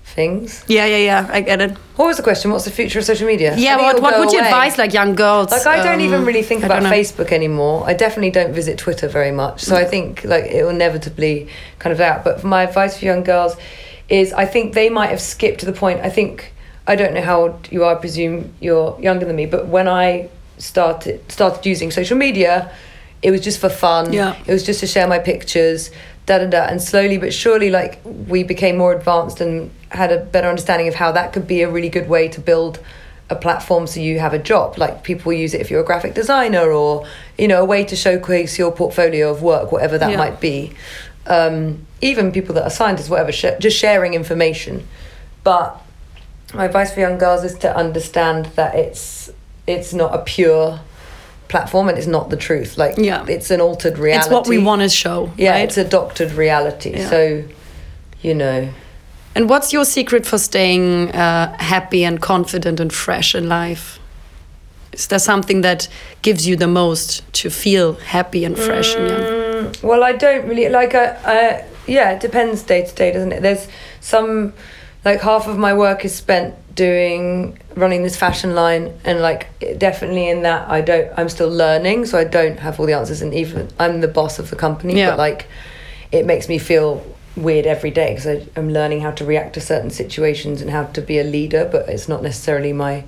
things. 0.06 0.64
yeah, 0.68 0.86
yeah, 0.86 0.98
yeah. 0.98 1.30
I 1.30 1.42
get 1.42 1.60
it. 1.62 1.72
What 1.98 2.06
was 2.08 2.18
the 2.18 2.24
question? 2.24 2.50
What's 2.52 2.64
the 2.66 2.72
future 2.72 3.00
of 3.00 3.06
social 3.06 3.28
media? 3.28 3.56
Yeah. 3.58 3.76
What 3.78 4.02
What 4.02 4.20
would 4.20 4.32
you 4.32 4.40
away. 4.40 4.48
advise 4.48 4.78
like 4.78 4.94
young 4.94 5.16
girls? 5.16 5.52
Like 5.52 5.68
I 5.68 5.84
don't 5.84 6.00
even 6.02 6.22
um, 6.22 6.26
really 6.26 6.44
think 6.44 6.64
I 6.64 6.68
about. 6.68 6.84
Facebook 6.84 7.32
anymore. 7.34 7.84
I 7.86 7.94
definitely 7.94 8.32
don't 8.32 8.54
visit 8.54 8.78
Twitter 8.78 9.08
very 9.10 9.32
much. 9.32 9.62
So 9.64 9.76
I 9.76 9.84
think 9.84 10.24
like 10.24 10.46
it 10.46 10.64
will 10.64 10.70
inevitably 10.70 11.50
kind 11.80 11.94
of 11.94 12.00
out. 12.00 12.24
But 12.24 12.44
my 12.44 12.64
advice 12.64 12.98
for 13.00 13.06
young 13.06 13.24
girls 13.24 13.58
is 14.08 14.32
I 14.32 14.46
think 14.46 14.74
they 14.74 14.90
might 14.90 15.10
have 15.10 15.22
skipped 15.22 15.60
to 15.60 15.66
the 15.66 15.74
point. 15.74 16.00
I 16.00 16.10
think 16.10 16.54
I 16.88 16.96
don't 16.96 17.14
know 17.14 17.22
how 17.22 17.42
old 17.42 17.68
you 17.70 17.84
are. 17.84 17.96
I 17.98 18.00
presume 18.00 18.54
you're 18.62 18.98
younger 19.02 19.26
than 19.26 19.36
me. 19.36 19.46
But 19.46 19.68
when 19.68 19.90
I 19.90 20.30
started 20.58 21.30
started 21.30 21.66
using 21.66 21.92
social 21.92 22.18
media, 22.18 22.72
it 23.22 23.32
was 23.32 23.42
just 23.42 23.60
for 23.60 23.70
fun. 23.70 24.14
Yeah. 24.14 24.36
It 24.46 24.52
was 24.52 24.64
just 24.66 24.80
to 24.82 24.88
share 24.88 25.08
my 25.08 25.20
pictures. 25.20 25.92
Da 26.26 26.40
da 26.40 26.46
da. 26.46 26.64
And 26.66 26.82
slowly 26.82 27.18
but 27.18 27.34
surely, 27.34 27.70
like 27.70 28.00
we 28.06 28.44
became 28.44 28.78
more 28.78 28.94
advanced 28.94 29.42
and 29.42 29.72
had 29.90 30.12
a 30.12 30.20
better 30.20 30.48
understanding 30.50 30.88
of 30.88 30.96
how 30.96 31.12
that 31.14 31.34
could 31.34 31.48
be 31.48 31.62
a 31.62 31.70
really 31.70 31.90
good 31.90 32.10
way 32.10 32.28
to 32.30 32.42
build 32.42 32.80
a 33.30 33.36
platform 33.36 33.88
so 33.88 34.00
you 34.00 34.20
have 34.20 34.34
a 34.34 34.40
job 34.40 34.78
like 34.78 35.04
people 35.04 35.34
use 35.34 35.54
it 35.54 35.60
if 35.60 35.70
you're 35.70 35.82
a 35.82 35.86
graphic 35.86 36.14
designer 36.14 36.72
or 36.72 37.06
you 37.38 37.46
know 37.46 37.62
a 37.62 37.66
way 37.66 37.84
to 37.84 37.94
showcase 37.94 38.58
your 38.58 38.72
portfolio 38.72 39.30
of 39.30 39.42
work 39.42 39.70
whatever 39.70 39.98
that 39.98 40.12
Yeah. 40.12 40.18
might 40.18 40.40
be 40.40 40.72
um, 41.26 41.86
even 42.00 42.32
people 42.32 42.56
that 42.56 42.64
are 42.64 42.70
scientists 42.70 43.10
whatever 43.10 43.34
sh- 43.34 43.60
just 43.60 43.78
sharing 43.78 44.14
information 44.14 44.88
but 45.44 45.82
my 46.54 46.64
advice 46.66 46.94
for 46.94 47.02
young 47.02 47.18
girls 47.18 47.44
is 47.44 47.58
to 47.60 47.76
understand 47.76 48.46
that 48.56 48.76
it's 48.76 49.30
it's 49.68 49.94
not 49.94 50.16
a 50.16 50.20
pure 50.20 50.80
platform 51.48 51.88
and 51.90 51.98
it's 51.98 52.08
not 52.08 52.30
the 52.30 52.38
truth 52.38 52.78
like 52.78 52.96
Yeah. 52.98 53.26
it's 53.28 53.52
an 53.52 53.62
altered 53.62 53.98
reality 53.98 54.26
It's 54.26 54.32
what 54.34 54.48
we 54.48 54.58
want 54.58 54.82
to 54.82 54.90
show. 54.90 55.32
yeah 55.38 55.52
right? 55.52 55.64
it's 55.64 55.78
a 55.78 55.84
doctored 55.84 56.32
reality 56.34 56.92
Yeah. 56.92 57.10
so 57.10 57.44
you 58.22 58.34
know 58.34 58.70
And 59.36 59.50
what's 59.50 59.72
your 59.72 59.86
secret 59.86 60.26
for 60.26 60.38
staying 60.40 61.12
uh, 61.12 61.56
happy 61.60 62.04
and 62.06 62.20
confident 62.20 62.80
and 62.80 62.92
fresh 62.92 63.36
in 63.36 63.48
life? 63.48 64.00
Is 64.94 65.06
there 65.08 65.20
something 65.20 65.62
that 65.62 65.88
gives 66.24 66.48
you 66.48 66.56
the 66.58 66.68
most 66.68 67.22
to 67.42 67.50
feel 67.50 67.94
happy 67.94 68.46
and 68.46 68.58
fresh 68.58 68.96
and 68.96 69.08
young? 69.10 69.22
Mm, 69.22 69.84
well, 69.84 70.04
I 70.04 70.14
don't 70.14 70.48
really 70.50 70.70
like. 70.70 70.96
I, 70.96 71.06
I 71.24 71.64
yeah, 71.86 72.14
it 72.16 72.20
depends 72.22 72.64
day 72.64 72.82
to 72.90 72.96
day, 72.96 73.12
doesn't 73.14 73.32
it? 73.32 73.42
There's 73.44 73.68
some 74.02 74.54
like 75.06 75.22
half 75.22 75.48
of 75.48 75.58
my 75.58 75.74
work 75.74 76.04
is 76.04 76.16
spent 76.16 76.56
doing 76.78 77.60
running 77.76 78.04
this 78.04 78.16
fashion 78.16 78.56
line, 78.56 78.94
and 79.04 79.20
like 79.20 79.48
definitely 79.78 80.30
in 80.30 80.44
that 80.44 80.70
I 80.70 80.80
don't. 80.80 81.12
I'm 81.18 81.28
still 81.28 81.50
learning, 81.50 82.06
so 82.06 82.18
I 82.18 82.24
don't 82.24 82.60
have 82.60 82.80
all 82.80 82.86
the 82.86 82.94
answers, 82.94 83.22
and 83.22 83.34
even 83.34 83.68
I'm 83.78 84.00
the 84.00 84.08
boss 84.08 84.40
of 84.40 84.50
the 84.50 84.56
company, 84.56 84.98
Yeah. 84.98 85.10
but 85.10 85.18
like 85.18 85.48
it 86.14 86.26
makes 86.26 86.48
me 86.48 86.58
feel 86.58 87.04
weird 87.36 87.66
every 87.66 87.92
day 87.92 88.16
because 88.16 88.48
I'm 88.56 88.70
learning 88.72 89.02
how 89.02 89.12
to 89.12 89.26
react 89.26 89.54
to 89.56 89.62
certain 89.62 89.90
situations 89.92 90.62
and 90.62 90.72
how 90.72 90.86
to 90.86 91.02
be 91.02 91.20
a 91.20 91.24
leader, 91.24 91.68
but 91.70 91.90
it's 91.90 92.08
not 92.08 92.24
necessarily 92.24 92.72
my 92.74 93.04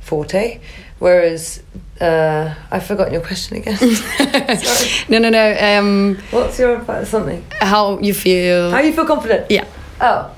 forte. 0.00 0.60
Whereas 1.00 1.60
uh, 2.00 2.54
I've 2.70 2.86
forgotten 2.86 3.12
your 3.12 3.22
question 3.22 3.56
again. 3.56 3.76
No, 5.08 5.18
no, 5.18 5.28
no. 5.30 5.56
Um, 5.58 6.16
What's 6.30 6.58
your? 6.58 6.84
Something. 7.04 7.44
how 7.60 7.98
you 7.98 8.14
feel? 8.14 8.70
How 8.70 8.78
you 8.80 8.92
feel 8.92 9.04
confident? 9.06 9.50
yeah. 9.50 9.66
Oh, 10.00 10.30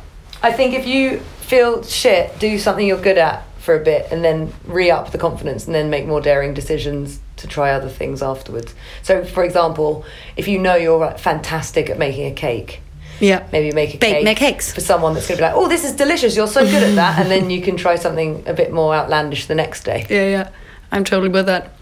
I 0.43 0.53
think 0.53 0.75
if 0.75 0.87
you 0.87 1.21
feel 1.47 1.83
shit, 1.83 2.39
do 2.39 2.59
something 2.59 2.87
you're 2.87 3.01
good 3.01 3.19
at 3.19 3.45
for 3.59 3.75
a 3.75 3.83
bit, 3.83 4.07
and 4.11 4.25
then 4.25 4.53
re 4.67 4.91
up 4.91 5.11
the 5.13 5.19
confidence, 5.19 5.67
and 5.67 5.75
then 5.75 5.89
make 5.91 6.07
more 6.07 6.21
daring 6.21 6.53
decisions 6.55 7.21
to 7.37 7.47
try 7.47 7.71
other 7.73 7.89
things 7.89 8.23
afterwards. 8.23 8.75
So, 9.03 9.25
for 9.25 9.43
example, 9.45 10.05
if 10.37 10.47
you 10.49 10.59
know 10.59 10.75
you're 10.77 11.11
fantastic 11.13 11.89
at 11.91 11.99
making 11.99 12.27
a 12.27 12.35
cake, 12.35 12.81
Yeah. 13.21 13.43
maybe 13.53 13.71
make 13.73 13.95
a 13.95 13.99
Bake- 13.99 14.15
cake 14.17 14.25
make 14.25 14.37
cakes. 14.39 14.73
for 14.73 14.81
someone 14.81 15.15
that's 15.15 15.27
going 15.29 15.39
to 15.39 15.43
be 15.43 15.47
like, 15.47 15.57
"Oh, 15.57 15.69
this 15.69 15.85
is 15.85 15.93
delicious! 15.93 16.37
You're 16.37 16.49
so 16.49 16.65
good 16.65 16.83
at 16.83 16.95
that," 16.97 17.19
and 17.21 17.31
then 17.31 17.49
you 17.49 17.61
can 17.63 17.77
try 17.77 17.97
something 17.97 18.43
a 18.47 18.53
bit 18.53 18.73
more 18.73 18.95
outlandish 18.95 19.47
the 19.47 19.55
next 19.55 19.85
day. 19.85 20.05
Yeah, 20.11 20.29
yeah. 20.29 20.49
I'm 20.95 21.05
totally 21.05 21.29
with 21.29 21.47
that. 21.47 21.73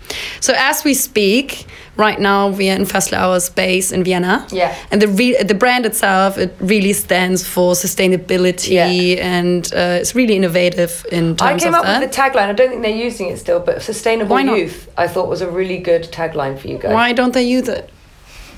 So 0.41 0.55
as 0.57 0.85
we 0.85 0.95
speak, 0.95 1.67
right 1.97 2.19
now 2.19 2.49
we 2.49 2.71
are 2.71 2.77
in 2.77 2.85
Vöslauer 2.85 3.41
space 3.41 3.93
in 3.93 4.03
Vienna. 4.05 4.47
Yeah. 4.51 4.75
And 4.91 5.01
the 5.03 5.09
re- 5.09 5.43
the 5.43 5.55
brand 5.55 5.85
itself, 5.87 6.39
it 6.39 6.55
really 6.61 6.95
stands 6.95 7.47
for 7.47 7.75
sustainability 7.75 8.71
Yeah. 8.71 9.37
and 9.37 9.71
uh, 9.75 10.01
it's 10.01 10.15
really 10.15 10.35
innovative 10.35 11.05
in 11.13 11.37
terms. 11.37 11.43
I 11.43 11.59
came 11.59 11.75
up 11.75 11.85
that. 11.85 12.01
with 12.01 12.11
the 12.11 12.17
tagline. 12.17 12.49
I 12.49 12.53
don't 12.55 12.71
think 12.71 12.83
they're 12.83 13.05
using 13.09 13.29
it 13.29 13.39
still, 13.39 13.61
but 13.61 13.83
sustainable 13.83 14.41
youth. 14.41 14.89
I 14.97 15.09
thought 15.09 15.29
was 15.29 15.43
a 15.43 15.51
really 15.51 15.79
good 15.79 16.05
tagline 16.05 16.59
for 16.59 16.69
you 16.69 16.79
guys. 16.79 16.93
Why 16.95 17.13
don't 17.13 17.35
they 17.35 17.45
use 17.45 17.69
it? 17.69 17.91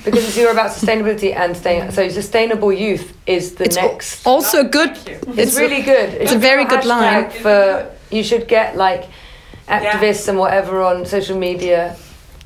Because 0.05 0.25
it's 0.29 0.37
you're 0.37 0.53
about 0.53 0.71
sustainability 0.71 1.35
and 1.35 1.57
staying. 1.57 1.91
So 1.91 2.09
sustainable 2.11 2.73
youth 2.73 3.17
is 3.27 3.55
the 3.55 3.65
It's 3.65 3.77
next. 3.77 4.27
also 4.27 4.63
good. 4.63 4.93
It's, 5.39 5.57
really 5.57 5.83
good. 5.83 6.11
It's 6.23 6.33
a 6.33 6.39
very 6.39 6.65
good 6.67 6.85
line. 6.85 7.31
For 7.31 7.91
you 8.11 8.23
should 8.23 8.47
get 8.47 8.77
like 8.77 9.05
activists 9.69 10.29
and 10.29 10.39
whatever 10.39 10.83
on 10.83 11.07
social 11.07 11.39
media. 11.39 11.97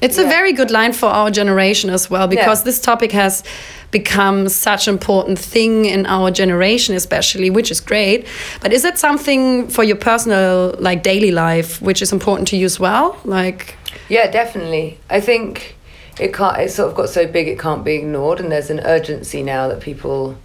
It's 0.01 0.17
a 0.17 0.25
very 0.25 0.53
good 0.53 0.71
line 0.71 0.93
for 0.93 1.07
our 1.07 1.29
generation 1.29 1.91
as 1.91 2.09
well 2.09 2.29
because 2.29 2.63
this 2.63 2.81
topic 2.81 3.11
has 3.13 3.43
become 3.91 4.49
such 4.49 4.87
an 4.87 4.95
important 4.95 5.39
thing 5.39 5.87
in 5.87 6.07
our 6.07 6.31
generation 6.31 6.95
especially 6.95 7.49
which 7.49 7.71
is 7.71 7.81
great 7.81 8.27
but 8.61 8.71
is 8.71 8.85
it 8.85 8.99
something 8.99 9.67
for 9.67 9.83
your 9.83 9.97
personal 9.97 10.75
like 10.79 11.03
daily 11.03 11.31
life 11.31 11.81
which 11.81 12.03
is 12.03 12.13
important 12.13 12.47
to 12.47 12.55
you 12.55 12.67
as 12.67 12.79
well 12.79 13.19
like 13.25 13.79
Yeah, 14.09 14.31
definitely. 14.31 14.99
I 15.11 15.21
think 15.21 15.77
it 16.19 16.33
can't. 16.33 16.57
It's 16.59 16.75
sort 16.75 16.91
of 16.91 16.97
got 16.97 17.09
so 17.09 17.27
big 17.27 17.49
it 17.49 17.59
can't 17.59 17.85
be 17.85 17.95
ignored, 17.95 18.41
and 18.41 18.51
there's 18.51 18.71
an 18.71 18.81
urgency 18.81 19.43
now 19.43 19.69
that 19.69 19.81
people 19.81 20.37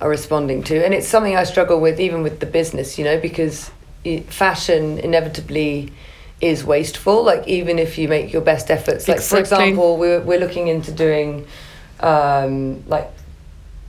are 0.00 0.08
responding 0.08 0.62
to, 0.64 0.84
and 0.84 0.92
it's 0.92 1.06
something 1.06 1.36
I 1.36 1.44
struggle 1.44 1.80
with 1.80 2.00
even 2.00 2.22
with 2.22 2.40
the 2.40 2.46
business, 2.46 2.98
you 2.98 3.04
know, 3.04 3.20
because 3.20 3.68
it, 3.68 3.74
fashion 4.28 4.98
inevitably 4.98 5.92
is 6.40 6.64
wasteful. 6.64 7.22
Like 7.24 7.46
even 7.48 7.78
if 7.78 7.98
you 7.98 8.08
make 8.08 8.32
your 8.32 8.42
best 8.42 8.70
efforts, 8.70 9.08
like 9.08 9.20
for 9.20 9.38
example, 9.38 9.96
we're 9.96 10.20
we're 10.20 10.40
looking 10.40 10.68
into 10.68 10.92
doing 10.92 11.46
um, 12.00 12.86
like 12.88 13.10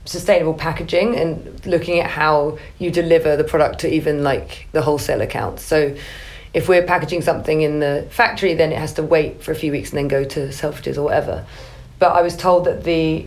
sustainable 0.04 0.54
packaging 0.54 1.16
and 1.16 1.66
looking 1.66 1.98
at 1.98 2.08
how 2.08 2.58
you 2.78 2.90
deliver 2.90 3.36
the 3.36 3.44
product 3.44 3.80
to 3.80 3.92
even 3.92 4.22
like 4.22 4.68
the 4.72 4.82
wholesale 4.82 5.20
accounts. 5.20 5.62
So 5.62 5.96
if 6.54 6.68
we're 6.68 6.84
packaging 6.84 7.22
something 7.22 7.60
in 7.60 7.80
the 7.80 8.06
factory, 8.10 8.54
then 8.54 8.72
it 8.72 8.78
has 8.78 8.94
to 8.94 9.02
wait 9.02 9.42
for 9.42 9.52
a 9.52 9.54
few 9.54 9.72
weeks 9.72 9.90
and 9.90 9.98
then 9.98 10.08
go 10.08 10.24
to 10.24 10.48
Selfridges 10.48 10.96
or 10.96 11.02
whatever. 11.02 11.44
But 11.98 12.12
I 12.12 12.22
was 12.22 12.36
told 12.36 12.64
that 12.64 12.84
the 12.84 13.26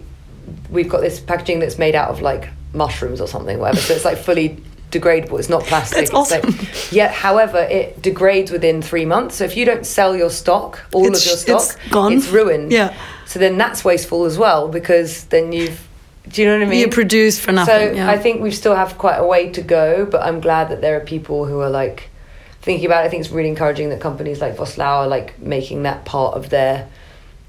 we've 0.71 0.89
got 0.89 1.01
this 1.01 1.19
packaging 1.19 1.59
that's 1.59 1.77
made 1.77 1.93
out 1.95 2.09
of 2.09 2.21
like 2.21 2.49
mushrooms 2.73 3.21
or 3.21 3.27
something, 3.27 3.59
whatever. 3.59 3.79
So 3.79 3.93
it's 3.93 4.05
like 4.05 4.17
fully 4.17 4.57
degradable. 4.91 5.39
It's 5.39 5.49
not 5.49 5.63
plastic. 5.63 5.97
That's 5.97 6.09
It's 6.09 6.15
awesome. 6.17 6.41
like- 6.51 6.91
yeah. 6.91 7.09
However, 7.11 7.59
it 7.59 8.01
degrades 8.01 8.51
within 8.51 8.81
three 8.81 9.05
months. 9.05 9.35
So 9.35 9.43
if 9.45 9.55
you 9.55 9.65
don't 9.65 9.85
sell 9.85 10.15
your 10.15 10.29
stock, 10.29 10.79
all 10.93 11.05
It's- 11.05 11.21
of 11.23 11.27
your 11.27 11.37
stock, 11.37 11.77
it's 11.77 11.91
gone. 11.91 12.13
It's 12.13 12.27
ruined. 12.29 12.71
Yeah. 12.71 12.93
So 13.25 13.37
then 13.39 13.57
that's 13.57 13.85
wasteful 13.85 14.25
as 14.25 14.37
well 14.37 14.67
because 14.67 15.25
then 15.25 15.51
you've. 15.51 15.87
Do 16.31 16.41
you 16.43 16.47
know 16.47 16.59
what 16.59 16.67
I 16.67 16.69
mean? 16.69 16.79
you 16.79 16.87
produce 16.89 17.39
for 17.39 17.51
nothing. 17.51 17.89
So 17.89 17.95
yeah. 17.95 18.09
I 18.09 18.17
think 18.17 18.41
we 18.41 18.51
still 18.51 18.75
have 18.75 18.97
quite 18.99 19.17
a 19.17 19.25
way 19.25 19.49
to 19.49 19.61
go, 19.61 20.05
but 20.05 20.21
I'm 20.21 20.39
glad 20.41 20.69
that 20.69 20.79
there 20.81 20.95
are 20.97 20.99
people 20.99 21.45
who 21.45 21.59
are 21.61 21.69
like 21.71 22.09
thinking 22.61 22.85
about 22.85 23.03
it. 23.03 23.07
I 23.07 23.09
think 23.09 23.21
it's 23.23 23.31
really 23.31 23.49
encouraging 23.49 23.89
that 23.89 23.99
companies 23.99 24.39
like 24.39 24.55
Vöslauer 24.57 25.05
are 25.05 25.07
like 25.07 25.39
making 25.39 25.83
that 25.83 26.05
part 26.05 26.35
of 26.35 26.49
their, 26.49 26.87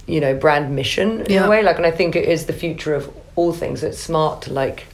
you 0.06 0.18
know, 0.20 0.34
brand 0.34 0.74
mission 0.74 1.20
in 1.22 1.32
Yeah. 1.32 1.44
a 1.46 1.50
way. 1.50 1.62
Like, 1.62 1.76
and 1.76 1.84
I 1.84 1.90
think 1.90 2.16
it 2.16 2.26
is 2.26 2.46
the 2.46 2.54
future 2.54 2.94
of 2.94 3.10
all 3.36 3.52
things. 3.52 3.82
It's 3.82 3.98
smart 3.98 4.42
to 4.42 4.52
like 4.52 4.86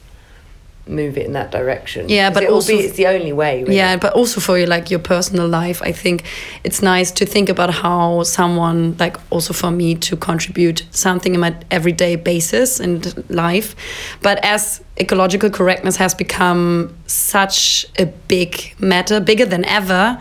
move 0.89 1.19
it 1.19 1.27
in 1.27 1.33
that 1.33 1.51
direction. 1.51 2.09
Yeah, 2.09 2.31
but 2.31 2.43
it 2.43 2.49
will 2.49 2.57
also- 2.57 2.77
be, 2.77 2.85
it's 2.85 2.97
the 2.97 3.07
only 3.07 3.33
way. 3.33 3.63
Really. 3.63 3.77
Yeah, 3.77 3.97
but 3.97 4.13
also 4.15 4.41
for 4.41 4.59
your, 4.59 4.67
like 4.67 4.91
your 4.91 5.01
personal 5.01 5.49
life, 5.49 5.83
I 5.83 5.93
think 5.93 6.25
it's 6.65 6.83
nice 6.83 7.11
to 7.13 7.27
think 7.27 7.49
about 7.49 7.71
how 7.71 8.23
someone 8.23 8.97
like 8.99 9.17
also 9.31 9.53
for 9.53 9.71
me 9.71 9.95
to 9.97 10.17
contribute 10.17 10.87
something 10.91 11.35
in 11.35 11.41
my 11.41 11.55
everyday 11.71 12.17
basis 12.17 12.81
and 12.81 13.25
life. 13.31 13.75
But 14.23 14.39
as 14.45 14.83
ecological 14.99 15.51
correctness 15.51 15.97
has 15.97 16.15
become 16.15 16.95
such 17.07 17.87
a 17.99 18.07
big 18.07 18.75
matter, 18.79 19.21
bigger 19.21 19.47
than 19.47 19.65
ever. 19.65 20.19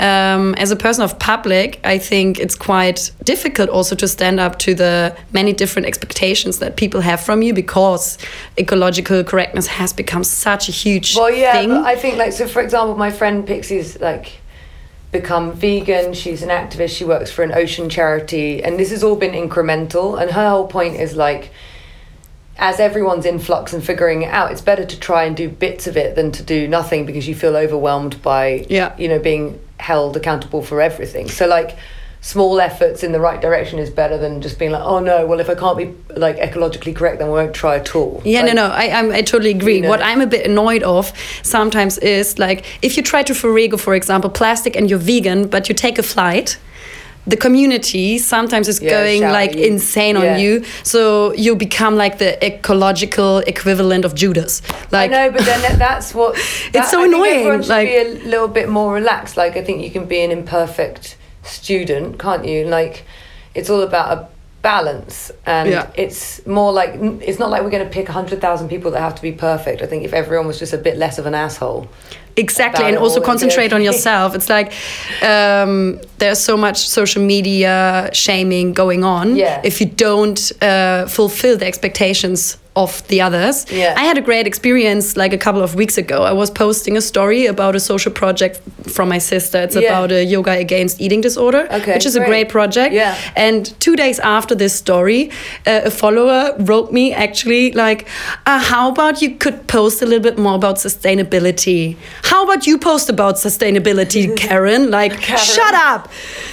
Um, 0.00 0.54
as 0.54 0.70
a 0.70 0.76
person 0.76 1.02
of 1.02 1.18
public, 1.18 1.80
I 1.82 1.98
think 1.98 2.38
it's 2.38 2.54
quite 2.54 3.10
difficult 3.24 3.68
also 3.68 3.96
to 3.96 4.06
stand 4.06 4.38
up 4.38 4.58
to 4.60 4.74
the 4.74 5.16
many 5.32 5.52
different 5.52 5.86
expectations 5.86 6.60
that 6.60 6.76
people 6.76 7.00
have 7.00 7.20
from 7.20 7.42
you 7.42 7.52
because 7.52 8.16
ecological 8.56 9.24
correctness 9.24 9.66
has 9.66 9.92
become 9.92 10.22
such 10.22 10.68
a 10.68 10.72
huge 10.72 11.16
Well, 11.16 11.30
yeah, 11.30 11.52
thing. 11.52 11.72
I 11.72 11.96
think 11.96 12.16
like 12.16 12.32
so. 12.32 12.46
For 12.46 12.62
example, 12.62 12.96
my 12.96 13.10
friend 13.10 13.46
Pixie's 13.46 14.00
like 14.00 14.40
become 15.10 15.52
vegan. 15.52 16.14
She's 16.14 16.42
an 16.42 16.50
activist. 16.50 16.96
She 16.96 17.04
works 17.04 17.30
for 17.30 17.42
an 17.42 17.52
ocean 17.52 17.88
charity, 17.88 18.62
and 18.62 18.78
this 18.78 18.90
has 18.90 19.02
all 19.02 19.16
been 19.16 19.32
incremental. 19.32 20.20
And 20.20 20.30
her 20.30 20.50
whole 20.50 20.68
point 20.68 20.96
is 20.96 21.16
like, 21.16 21.50
as 22.58 22.80
everyone's 22.80 23.24
in 23.24 23.38
flux 23.38 23.72
and 23.72 23.82
figuring 23.84 24.22
it 24.22 24.30
out, 24.32 24.50
it's 24.50 24.60
better 24.60 24.84
to 24.84 24.98
try 24.98 25.24
and 25.24 25.36
do 25.36 25.48
bits 25.48 25.86
of 25.86 25.96
it 25.96 26.14
than 26.16 26.32
to 26.32 26.42
do 26.42 26.66
nothing 26.66 27.06
because 27.06 27.28
you 27.28 27.34
feel 27.34 27.56
overwhelmed 27.56 28.20
by 28.22 28.66
Yeah. 28.68 28.94
you 28.98 29.08
know 29.08 29.18
being 29.18 29.60
held 29.78 30.16
accountable 30.16 30.62
for 30.62 30.80
everything. 30.80 31.28
So 31.28 31.46
like. 31.46 31.76
Small 32.20 32.60
efforts 32.60 33.04
in 33.04 33.12
the 33.12 33.20
right 33.20 33.40
direction 33.40 33.78
is 33.78 33.90
better 33.90 34.18
than 34.18 34.42
just 34.42 34.58
being 34.58 34.72
like, 34.72 34.82
oh 34.82 34.98
no, 34.98 35.24
well 35.24 35.38
if 35.38 35.48
I 35.48 35.54
can't 35.54 35.78
be 35.78 35.94
like 36.16 36.36
ecologically 36.38 36.92
correct, 36.94 37.20
then 37.20 37.28
we 37.28 37.34
won't 37.34 37.54
try 37.54 37.76
at 37.76 37.94
all. 37.94 38.20
Yeah, 38.24 38.40
Like, 38.42 38.54
no, 38.54 38.66
no, 38.66 38.74
I, 38.74 38.90
I'm, 38.90 39.12
I 39.12 39.22
totally 39.22 39.52
agree. 39.52 39.76
You 39.76 39.82
know. 39.82 39.88
What 39.88 40.02
I'm 40.02 40.20
a 40.20 40.26
bit 40.26 40.44
annoyed 40.44 40.82
of 40.82 41.12
sometimes 41.44 41.96
is 41.98 42.36
like 42.36 42.64
if 42.82 42.96
you 42.96 43.04
try 43.04 43.22
to 43.22 43.34
Forego, 43.36 43.76
for 43.76 43.94
example, 43.94 44.30
plastic 44.30 44.74
and 44.74 44.90
you're 44.90 44.98
vegan, 44.98 45.46
but 45.46 45.68
you 45.68 45.76
take 45.76 45.96
a 45.96 46.02
flight. 46.02 46.58
The 47.28 47.36
community 47.36 48.18
sometimes 48.18 48.68
is 48.68 48.80
Yeah, 48.80 48.90
going 48.90 49.22
like 49.22 49.54
you. 49.54 49.64
insane 49.72 50.16
Yeah. 50.16 50.32
on 50.34 50.40
you, 50.40 50.64
so 50.82 51.32
you 51.34 51.54
become 51.56 51.94
like 51.96 52.16
the 52.18 52.30
ecological 52.44 53.38
equivalent 53.46 54.04
of 54.04 54.14
Judas. 54.14 54.62
Like, 54.90 55.10
I 55.10 55.14
know, 55.14 55.30
but 55.30 55.44
then 55.44 55.78
that's 55.78 56.14
what. 56.14 56.34
that- 56.72 56.88
so 56.90 57.02
I 57.02 57.06
annoying, 57.06 57.40
Everyone 57.40 57.62
should 57.62 57.68
like- 57.70 57.88
be 57.88 57.96
a 57.96 58.08
little 58.32 58.48
bit 58.48 58.68
more 58.68 58.94
relaxed. 58.94 59.36
Like 59.36 59.56
I 59.56 59.62
think 59.62 59.82
you 59.84 59.90
can 59.90 60.06
be 60.06 60.20
an 60.26 60.30
imperfect 60.30 61.16
student, 61.42 62.18
can't 62.18 62.44
you? 62.46 62.64
Like 62.66 63.04
it's 63.54 63.68
all 63.70 63.82
about 63.82 64.06
a 64.18 64.28
balance, 64.62 65.30
and 65.46 65.68
Yeah. 65.68 65.86
it's 65.94 66.44
more 66.46 66.72
like 66.72 66.90
it's 67.28 67.38
not 67.38 67.50
like 67.50 67.62
we're 67.62 67.70
going 67.78 67.84
to 67.84 67.90
pick 67.98 68.08
hundred 68.08 68.40
thousand 68.40 68.68
people 68.68 68.90
that 68.92 69.00
have 69.00 69.14
to 69.16 69.22
be 69.22 69.32
perfect. 69.32 69.82
I 69.82 69.86
think 69.86 70.04
if 70.04 70.12
everyone 70.14 70.46
was 70.46 70.58
just 70.58 70.72
a 70.72 70.78
bit 70.78 70.96
less 70.96 71.18
of 71.18 71.26
an 71.26 71.34
asshole. 71.34 71.88
Exactly 72.38 72.84
and 72.88 72.96
also 72.96 73.20
concentrate 73.20 73.72
on 73.72 73.82
yourself 73.88 74.34
it's 74.34 74.48
like 74.48 74.72
um, 75.22 76.00
there's 76.18 76.38
so 76.38 76.56
much 76.56 76.78
social 76.88 77.22
media 77.22 78.08
shaming 78.12 78.72
going 78.72 79.04
on 79.04 79.36
Yeah. 79.36 79.60
if 79.64 79.80
you 79.80 79.86
don't 79.86 80.40
uh, 80.62 81.06
fulfill 81.06 81.56
the 81.58 81.66
expectations 81.66 82.58
of 82.76 83.02
the 83.08 83.20
others 83.26 83.66
Yeah. 83.72 83.94
i 83.96 84.04
had 84.10 84.18
a 84.18 84.20
great 84.20 84.46
experience 84.46 85.16
like 85.16 85.32
a 85.32 85.38
couple 85.38 85.62
of 85.62 85.74
weeks 85.74 85.98
ago 85.98 86.22
i 86.22 86.32
was 86.32 86.48
posting 86.50 86.96
a 86.96 87.00
story 87.00 87.46
about 87.46 87.74
a 87.74 87.80
social 87.80 88.12
project 88.12 88.60
from 88.96 89.08
my 89.08 89.18
sister 89.18 89.58
it's 89.66 89.74
Yeah. 89.74 89.88
about 89.90 90.12
a 90.12 90.22
yoga 90.24 90.52
against 90.52 91.00
eating 91.00 91.20
disorder 91.22 91.66
Okay, 91.78 91.94
which 91.94 92.06
is 92.06 92.14
a 92.16 92.20
great. 92.20 92.28
great 92.28 92.48
project 92.48 92.94
Yeah. 92.94 93.14
and 93.36 93.60
two 93.80 93.96
days 93.96 94.18
after 94.20 94.54
this 94.54 94.74
story, 94.74 95.30
uh, 95.66 95.80
a 95.90 95.90
follower 95.90 96.54
wrote 96.68 96.92
me 96.92 97.04
actually 97.26 97.72
like, 97.84 98.00
uh, 98.46 98.60
"How 98.72 98.84
about 98.94 99.14
you 99.22 99.30
could 99.42 99.56
post 99.66 100.02
a 100.02 100.06
little 100.06 100.22
bit 100.30 100.38
more 100.38 100.54
about 100.54 100.76
sustainability? 100.78 101.96
How 102.30 102.44
about 102.44 102.66
you 102.66 102.76
post 102.78 103.08
about 103.08 103.34
sustainability, 103.36 104.24
Karen? 104.44 104.90
Like, 104.90 105.14
Karen. 105.20 105.42
shut 105.56 105.74
up!" 105.74 106.08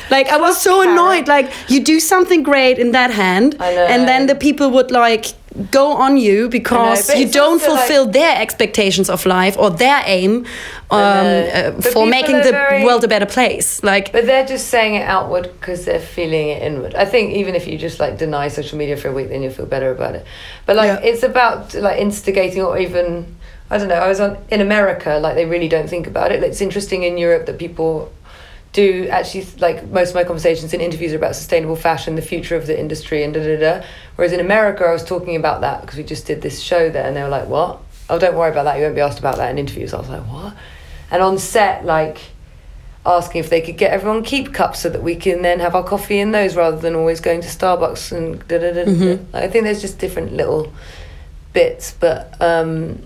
Like 0.10 0.28
I 0.30 0.38
was 0.38 0.56
so 0.62 0.82
annoyed. 0.82 1.28
Like 1.28 1.48
you 1.68 1.80
do 1.84 2.00
something 2.00 2.44
great 2.44 2.78
in 2.80 2.92
that 2.92 3.12
hand, 3.12 3.58
know. 3.60 3.66
and 3.94 4.08
then 4.08 4.28
the 4.28 4.36
people 4.36 4.68
would 4.72 4.92
like 4.92 5.26
go 5.72 5.86
on 6.06 6.18
you 6.18 6.50
because 6.50 7.08
but 7.08 7.18
you 7.18 7.28
don't 7.30 7.54
also, 7.62 7.72
like- 7.72 7.80
fulfill 7.80 8.06
their 8.12 8.36
expectations 8.42 9.10
of 9.10 9.26
life 9.26 9.56
or 9.58 9.70
their 9.72 10.02
aim 10.06 10.46
um, 10.92 11.00
uh, 11.00 11.72
for 11.94 12.06
making 12.06 12.36
the 12.48 12.52
very- 12.52 12.84
world 12.86 13.04
a 13.04 13.08
better 13.08 13.26
place. 13.26 13.82
Like 13.84 14.12
But 14.12 14.26
they're 14.26 14.46
just 14.46 14.68
saying 14.68 14.96
it 14.96 15.06
outward 15.16 15.50
because 15.60 15.86
they're 15.86 16.08
feeling 16.18 16.50
it 16.50 16.62
inward. 16.62 16.94
I 16.96 17.06
think 17.06 17.34
even 17.42 17.56
if 17.56 17.68
you 17.68 17.78
just 17.78 18.00
like 18.02 18.18
deny 18.18 18.50
social 18.50 18.78
media 18.78 18.98
for 18.98 19.08
a 19.08 19.14
week, 19.14 19.30
then 19.30 19.42
you'll 19.44 19.54
feel 19.54 19.66
better 19.66 19.92
about 19.92 20.16
it. 20.16 20.26
But 20.66 20.76
like 20.76 20.88
Yeah. 21.00 21.10
it's 21.10 21.24
about 21.24 21.74
like 21.74 22.00
instigating 22.02 22.62
or 22.62 22.78
even 22.78 23.26
I 23.70 23.78
don't 23.78 23.88
know. 23.88 23.96
I 23.96 24.08
was 24.08 24.20
on 24.20 24.38
in 24.50 24.62
America, 24.62 25.18
like 25.22 25.36
they 25.36 25.46
really 25.46 25.68
don't 25.68 25.90
think 25.90 26.08
about 26.08 26.32
it. 26.32 26.44
It's 26.44 26.62
interesting 26.62 27.04
in 27.04 27.18
Europe 27.18 27.46
that 27.48 27.58
people 27.58 28.12
do 28.74 29.08
actually 29.10 29.48
like 29.60 29.88
most 29.88 30.10
of 30.10 30.16
my 30.16 30.24
conversations 30.24 30.74
and 30.74 30.82
interviews 30.82 31.14
are 31.14 31.16
about 31.16 31.36
sustainable 31.36 31.76
fashion, 31.76 32.16
the 32.16 32.22
future 32.22 32.56
of 32.56 32.68
the 32.68 32.78
industry, 32.80 33.24
and 33.24 33.34
da 33.34 33.42
da 33.42 33.58
da. 33.58 33.86
Whereas 34.18 34.34
in 34.34 34.40
America, 34.40 34.84
I 34.86 34.92
was 34.92 35.04
talking 35.04 35.36
about 35.36 35.62
that 35.62 35.82
because 35.82 35.98
we 35.98 36.04
just 36.04 36.28
did 36.28 36.42
this 36.42 36.62
show 36.62 36.90
there, 36.90 37.06
and 37.06 37.16
they 37.16 37.24
were 37.24 37.30
like, 37.30 37.48
"What? 37.48 37.80
Oh, 38.10 38.20
don't 38.20 38.36
worry 38.36 38.52
about 38.52 38.66
that. 38.66 38.78
You 38.78 38.84
won't 38.84 38.96
be 38.96 39.02
asked 39.02 39.20
about 39.20 39.38
that 39.38 39.50
in 39.50 39.58
interviews." 39.58 39.94
I 39.94 39.98
was 39.98 40.10
like, 40.10 40.24
"What?" 40.24 40.54
And 41.10 41.24
on 41.24 41.40
set, 41.40 41.86
like 41.86 42.20
asking 43.06 43.40
if 43.40 43.50
they 43.50 43.62
could 43.62 43.78
get 43.78 43.92
everyone 43.92 44.24
keep 44.24 44.54
cups 44.54 44.80
so 44.80 44.90
that 44.90 45.04
we 45.04 45.16
can 45.16 45.42
then 45.44 45.60
have 45.60 45.76
our 45.76 45.84
coffee 45.84 46.20
in 46.20 46.32
those 46.32 46.56
rather 46.56 46.78
than 46.78 46.96
always 46.96 47.20
going 47.20 47.40
to 47.42 47.48
Starbucks 47.48 48.12
and 48.12 48.46
da 48.48 48.58
da 48.58 48.74
da. 48.74 48.86
da. 48.86 49.20
I 49.34 49.48
think 49.48 49.64
there's 49.64 49.82
just 49.82 50.00
different 50.00 50.34
little 50.34 50.74
bits, 51.54 51.96
but 52.00 52.36
um, 52.42 53.04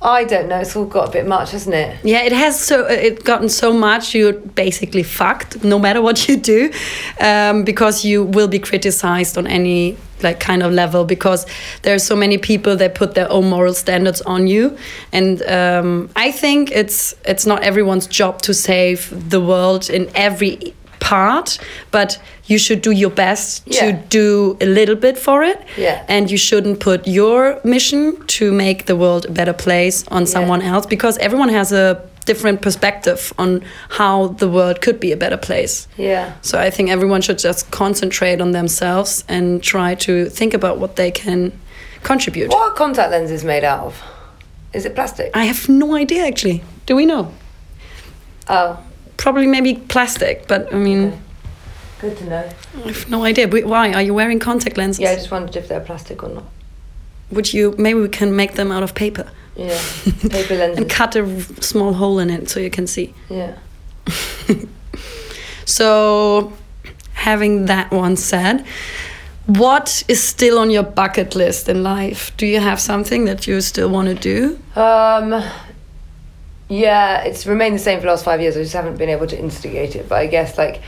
I 0.00 0.24
don't 0.24 0.48
know. 0.48 0.58
It's 0.58 0.76
all 0.76 0.84
got 0.84 1.08
a 1.08 1.12
bit 1.12 1.26
much, 1.26 1.50
hasn't 1.50 1.74
it? 1.74 1.98
Yeah, 2.04 2.22
it 2.22 2.32
has 2.32 2.60
so 2.60 2.86
it 2.86 3.24
gotten 3.24 3.48
so 3.48 3.72
much. 3.72 4.14
You're 4.14 4.32
basically 4.32 5.02
fucked, 5.02 5.64
no 5.64 5.78
matter 5.78 6.00
what 6.00 6.28
you 6.28 6.36
do, 6.36 6.72
um, 7.20 7.64
because 7.64 8.04
you 8.04 8.22
will 8.22 8.48
be 8.48 8.60
criticized 8.60 9.36
on 9.36 9.46
any 9.46 9.96
like 10.22 10.40
kind 10.40 10.62
of 10.62 10.72
level 10.72 11.04
because 11.04 11.46
there's 11.82 12.02
so 12.02 12.16
many 12.16 12.38
people 12.38 12.76
that 12.76 12.94
put 12.94 13.14
their 13.14 13.30
own 13.30 13.48
moral 13.50 13.74
standards 13.74 14.20
on 14.22 14.46
you, 14.46 14.76
and 15.12 15.42
um, 15.42 16.10
I 16.14 16.30
think 16.30 16.70
it's 16.70 17.14
it's 17.24 17.44
not 17.44 17.62
everyone's 17.64 18.06
job 18.06 18.40
to 18.42 18.54
save 18.54 19.30
the 19.30 19.40
world 19.40 19.90
in 19.90 20.10
every 20.14 20.74
part, 21.08 21.58
but 21.90 22.18
you 22.50 22.58
should 22.58 22.80
do 22.82 22.90
your 22.90 23.10
best 23.10 23.62
Yeah. 23.66 23.80
to 23.80 23.92
do 24.18 24.56
a 24.60 24.66
little 24.66 24.96
bit 24.96 25.16
for 25.18 25.42
it, 25.42 25.58
Yeah. 25.76 25.96
and 26.08 26.30
you 26.30 26.38
shouldn't 26.38 26.78
put 26.80 27.00
your 27.06 27.58
mission 27.64 28.02
to 28.38 28.52
make 28.52 28.84
the 28.86 28.94
world 28.94 29.24
a 29.26 29.30
better 29.30 29.52
place 29.54 30.04
on 30.10 30.26
someone 30.26 30.62
else 30.62 30.86
because 30.86 31.18
everyone 31.18 31.50
has 31.54 31.72
a 31.72 31.96
different 32.26 32.60
perspective 32.60 33.32
on 33.38 33.62
how 33.98 34.34
the 34.38 34.46
world 34.48 34.76
could 34.84 34.98
be 35.00 35.12
a 35.12 35.16
better 35.16 35.38
place. 35.38 35.88
Yeah. 35.96 36.24
So 36.42 36.58
I 36.66 36.70
think 36.70 36.90
everyone 36.90 37.22
should 37.22 37.38
just 37.38 37.70
concentrate 37.70 38.40
on 38.42 38.52
themselves 38.52 39.24
and 39.28 39.62
try 39.62 39.94
to 40.06 40.12
think 40.38 40.54
about 40.54 40.78
what 40.78 40.96
they 40.96 41.10
can 41.10 41.52
contribute. 42.02 42.48
What 42.50 42.70
are 42.70 42.74
contact 42.74 43.10
lenses 43.10 43.44
made 43.44 43.64
out 43.64 43.80
of? 43.86 43.94
Is 44.74 44.84
it 44.84 44.94
plastic? 44.94 45.30
I 45.34 45.44
have 45.46 45.68
no 45.68 45.94
idea 45.96 46.26
actually. 46.26 46.60
Do 46.86 46.94
we 46.96 47.04
know? 47.06 47.24
Oh, 48.48 48.76
Probably 49.18 49.46
maybe 49.46 49.74
plastic, 49.74 50.46
but 50.48 50.72
I 50.72 50.76
mean, 50.76 51.08
Okay. 51.08 51.18
good 52.00 52.16
to 52.18 52.24
know. 52.24 52.48
I 52.84 52.88
have 52.88 53.10
no 53.10 53.24
idea. 53.24 53.46
Wh- 53.48 53.66
Why 53.66 53.92
are 53.92 54.02
you 54.02 54.14
wearing 54.14 54.38
contact 54.40 54.76
lenses? 54.78 55.00
Yeah, 55.00 55.10
I 55.10 55.16
just 55.16 55.30
wondered 55.30 55.56
if 55.56 55.68
they're 55.68 55.84
plastic 55.84 56.22
or 56.22 56.28
not. 56.30 56.44
Would 57.30 57.52
you? 57.52 57.74
Maybe 57.78 58.00
we 58.00 58.08
can 58.08 58.34
make 58.34 58.52
them 58.54 58.72
out 58.72 58.82
of 58.82 58.94
paper 58.94 59.26
Yeah, 59.56 59.78
paper 60.30 60.54
lenses. 60.56 60.78
and 60.78 60.88
cut 60.88 61.16
a 61.16 61.40
small 61.62 61.92
hole 61.92 62.18
in 62.22 62.30
it 62.30 62.48
so 62.48 62.60
you 62.60 62.70
can 62.70 62.86
see. 62.86 63.12
Yeah. 63.28 63.52
So, 65.64 66.52
having 67.12 67.66
that 67.66 67.90
one 67.90 68.16
said, 68.16 68.64
what 69.46 70.02
is 70.08 70.22
still 70.22 70.58
on 70.58 70.70
your 70.70 70.82
bucket 70.82 71.34
list 71.34 71.68
in 71.68 71.82
life? 71.82 72.32
Do 72.38 72.46
you 72.46 72.60
have 72.60 72.80
something 72.80 73.26
that 73.26 73.46
you 73.46 73.60
still 73.60 73.90
want 73.90 74.08
to 74.08 74.14
do? 74.14 74.58
Um, 74.80 75.42
yeah, 76.68 77.22
it's 77.22 77.46
remained 77.46 77.74
the 77.74 77.78
same 77.78 77.98
for 77.98 78.02
the 78.06 78.10
last 78.10 78.24
five 78.24 78.40
years. 78.40 78.56
I 78.56 78.60
just 78.62 78.74
haven't 78.74 78.96
been 78.98 79.08
able 79.08 79.26
to 79.26 79.38
instigate 79.38 79.96
it. 79.96 80.08
But 80.08 80.16
I 80.16 80.26
guess 80.26 80.58
like 80.58 80.82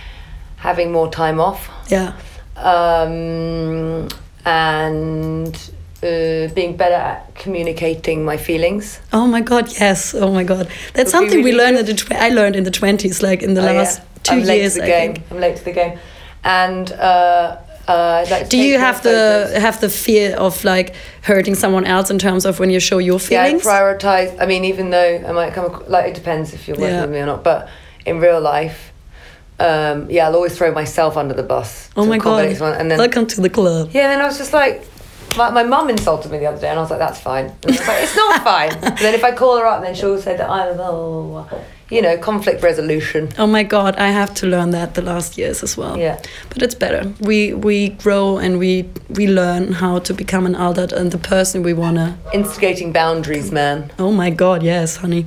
having 0.56 0.92
more 0.92 1.10
time 1.10 1.40
off 1.40 1.70
Yeah. 1.88 2.14
um, 2.56 4.08
and 4.44 5.54
uh, 6.02 6.48
being 6.54 6.76
better 6.76 6.94
at 6.94 7.34
communicating 7.34 8.24
my 8.24 8.36
feelings. 8.36 9.00
Oh 9.12 9.26
my 9.26 9.40
god, 9.40 9.68
yes. 9.80 10.14
Oh 10.14 10.32
my 10.32 10.44
god. 10.44 10.68
That's 10.94 11.10
something 11.10 11.42
we 11.42 11.52
learned 11.52 11.76
good. 11.76 11.88
in 11.90 11.96
the 11.96 12.02
tw- 12.02 12.12
I 12.12 12.28
learned 12.30 12.56
in 12.56 12.64
the 12.64 12.70
20s 12.70 13.22
like 13.22 13.42
in 13.42 13.54
the 13.54 13.60
Oh, 13.62 13.72
last 13.72 13.98
yeah. 13.98 14.04
2 14.24 14.32
I'm 14.34 14.42
late 14.44 14.60
years 14.60 14.74
to 14.74 14.80
the 14.80 14.84
I 14.84 14.88
game. 14.88 15.14
think. 15.14 15.26
I'm 15.30 15.40
late 15.40 15.56
to 15.56 15.64
the 15.64 15.72
game, 15.72 15.98
and 16.44 16.92
uh, 16.92 17.56
uh, 17.88 18.26
like 18.30 18.48
Do 18.48 18.56
you 18.58 18.78
have 18.78 19.02
the 19.02 19.46
photos. 19.48 19.62
have 19.62 19.80
the 19.80 19.88
fear 19.88 20.36
of 20.36 20.62
like 20.64 20.94
hurting 21.22 21.54
someone 21.54 21.84
else 21.84 22.10
in 22.10 22.18
terms 22.18 22.44
of 22.44 22.58
when 22.60 22.70
you 22.70 22.80
show 22.80 22.98
your 22.98 23.18
feelings? 23.18 23.64
Yeah, 23.64 23.70
I 23.72 23.80
prioritize. 23.80 24.36
I 24.40 24.46
mean, 24.46 24.64
even 24.64 24.90
though 24.90 25.24
I 25.26 25.32
might 25.32 25.52
come 25.54 25.84
like 25.88 26.06
it 26.06 26.14
depends 26.14 26.52
if 26.54 26.68
you're 26.68 26.76
working 26.76 26.94
Yeah. 26.94 27.00
with 27.02 27.10
me 27.10 27.18
or 27.18 27.26
not. 27.26 27.42
But 27.42 27.68
in 28.06 28.20
real 28.20 28.40
life, 28.40 28.92
um, 29.58 30.08
yeah, 30.10 30.26
I'll 30.26 30.34
always 30.36 30.56
throw 30.56 30.72
myself 30.72 31.16
under 31.16 31.34
the 31.34 31.42
bus. 31.42 31.90
oh 31.96 32.06
my 32.06 32.18
god. 32.18 32.56
someone, 32.56 32.78
And 32.80 32.90
then 32.90 32.98
Welcome 32.98 33.26
to 33.26 33.40
the 33.40 33.50
club. 33.50 33.90
yeah, 33.92 34.02
and 34.04 34.12
then 34.12 34.20
I 34.20 34.26
was 34.26 34.38
just 34.38 34.52
like. 34.52 34.84
My, 35.36 35.48
my 35.48 35.62
mum 35.62 35.88
insulted 35.88 36.32
me 36.32 36.38
the 36.38 36.46
other 36.46 36.60
day, 36.60 36.68
and 36.70 36.76
I 36.76 36.82
was 36.82 36.90
like, 36.90 36.98
"That's 36.98 37.20
fine." 37.20 37.44
And 37.62 37.70
like, 37.86 38.02
"It's 38.02 38.16
not 38.16 38.42
fine." 38.52 38.70
but 38.80 38.98
then 38.98 39.14
if 39.14 39.22
I 39.22 39.30
call 39.30 39.58
her 39.58 39.64
up, 39.64 39.80
then 39.80 39.94
she'll 39.94 40.18
say 40.20 40.36
that 40.36 40.50
I'm, 40.50 40.76
oh, 40.80 41.48
you 41.90 42.00
know, 42.00 42.16
conflict 42.16 42.62
resolution. 42.62 43.28
Oh 43.38 43.46
my 43.46 43.62
god, 43.62 43.96
I 43.96 44.08
have 44.10 44.32
to 44.34 44.46
learn 44.46 44.70
that 44.70 44.94
the 44.94 45.02
last 45.02 45.36
years 45.36 45.62
as 45.62 45.76
well. 45.76 45.98
Yeah. 45.98 46.20
But 46.48 46.62
it's 46.62 46.74
better. 46.74 47.12
We 47.20 47.52
we 47.52 47.90
grow 47.90 48.38
and 48.38 48.58
we 48.58 48.88
we 49.08 49.26
learn 49.26 49.72
how 49.72 49.98
to 50.00 50.14
become 50.14 50.46
an 50.46 50.54
adult 50.54 50.92
and 50.92 51.10
the 51.10 51.18
person 51.18 51.62
we 51.62 51.74
wanna. 51.74 52.16
Instigating 52.32 52.92
boundaries, 52.92 53.50
man. 53.50 53.90
Oh 53.98 54.12
my 54.12 54.30
god, 54.30 54.62
yes, 54.62 54.96
honey. 54.96 55.26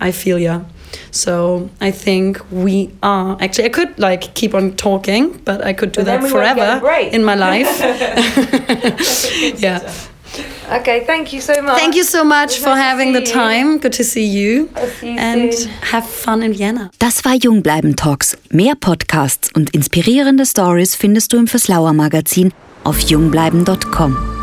I 0.00 0.10
feel 0.12 0.38
ya. 0.38 0.62
So 1.10 1.70
I 1.80 1.90
think 1.90 2.40
we 2.50 2.90
are 3.02 3.36
actually 3.40 3.66
I 3.66 3.70
could 3.70 3.98
like 3.98 4.34
keep 4.34 4.54
on 4.54 4.76
talking, 4.76 5.38
but 5.44 5.64
I 5.64 5.72
could 5.72 5.92
do 5.92 6.00
But 6.00 6.06
that 6.06 6.22
we 6.22 6.32
won't 6.32 6.56
get 6.56 6.76
a 6.76 6.80
forever 6.80 7.16
in 7.16 7.24
my 7.24 7.34
life. 7.34 7.68
yeah. 9.62 9.92
Okay, 10.70 11.04
thank 11.06 11.32
you 11.32 11.40
so 11.40 11.60
much. 11.62 11.78
Thank 11.78 11.94
you 11.94 12.04
so 12.04 12.24
much 12.24 12.58
for 12.58 12.70
having 12.70 13.12
the 13.12 13.22
time. 13.22 13.78
Good 13.78 13.92
to 13.94 14.04
see 14.04 14.24
you. 14.24 14.68
I'll 14.76 14.88
see 14.88 15.12
you 15.12 15.18
and 15.18 15.54
soon. 15.54 15.70
have 15.92 16.06
fun 16.06 16.42
in 16.42 16.58
Vienna. 16.58 16.90
Das 16.98 17.24
war 17.24 17.34
Jungbleiben 17.34 17.96
Talks. 17.96 18.36
Mehr 18.50 18.74
Podcasts 18.74 19.50
und 19.54 19.74
inspirierende 19.74 20.46
Stories 20.46 20.94
findest 20.94 21.32
du 21.32 21.36
im 21.36 21.46
Verslauer 21.46 21.92
Magazin 21.92 22.52
auf 22.84 22.98
jungbleiben.com. 23.00 24.33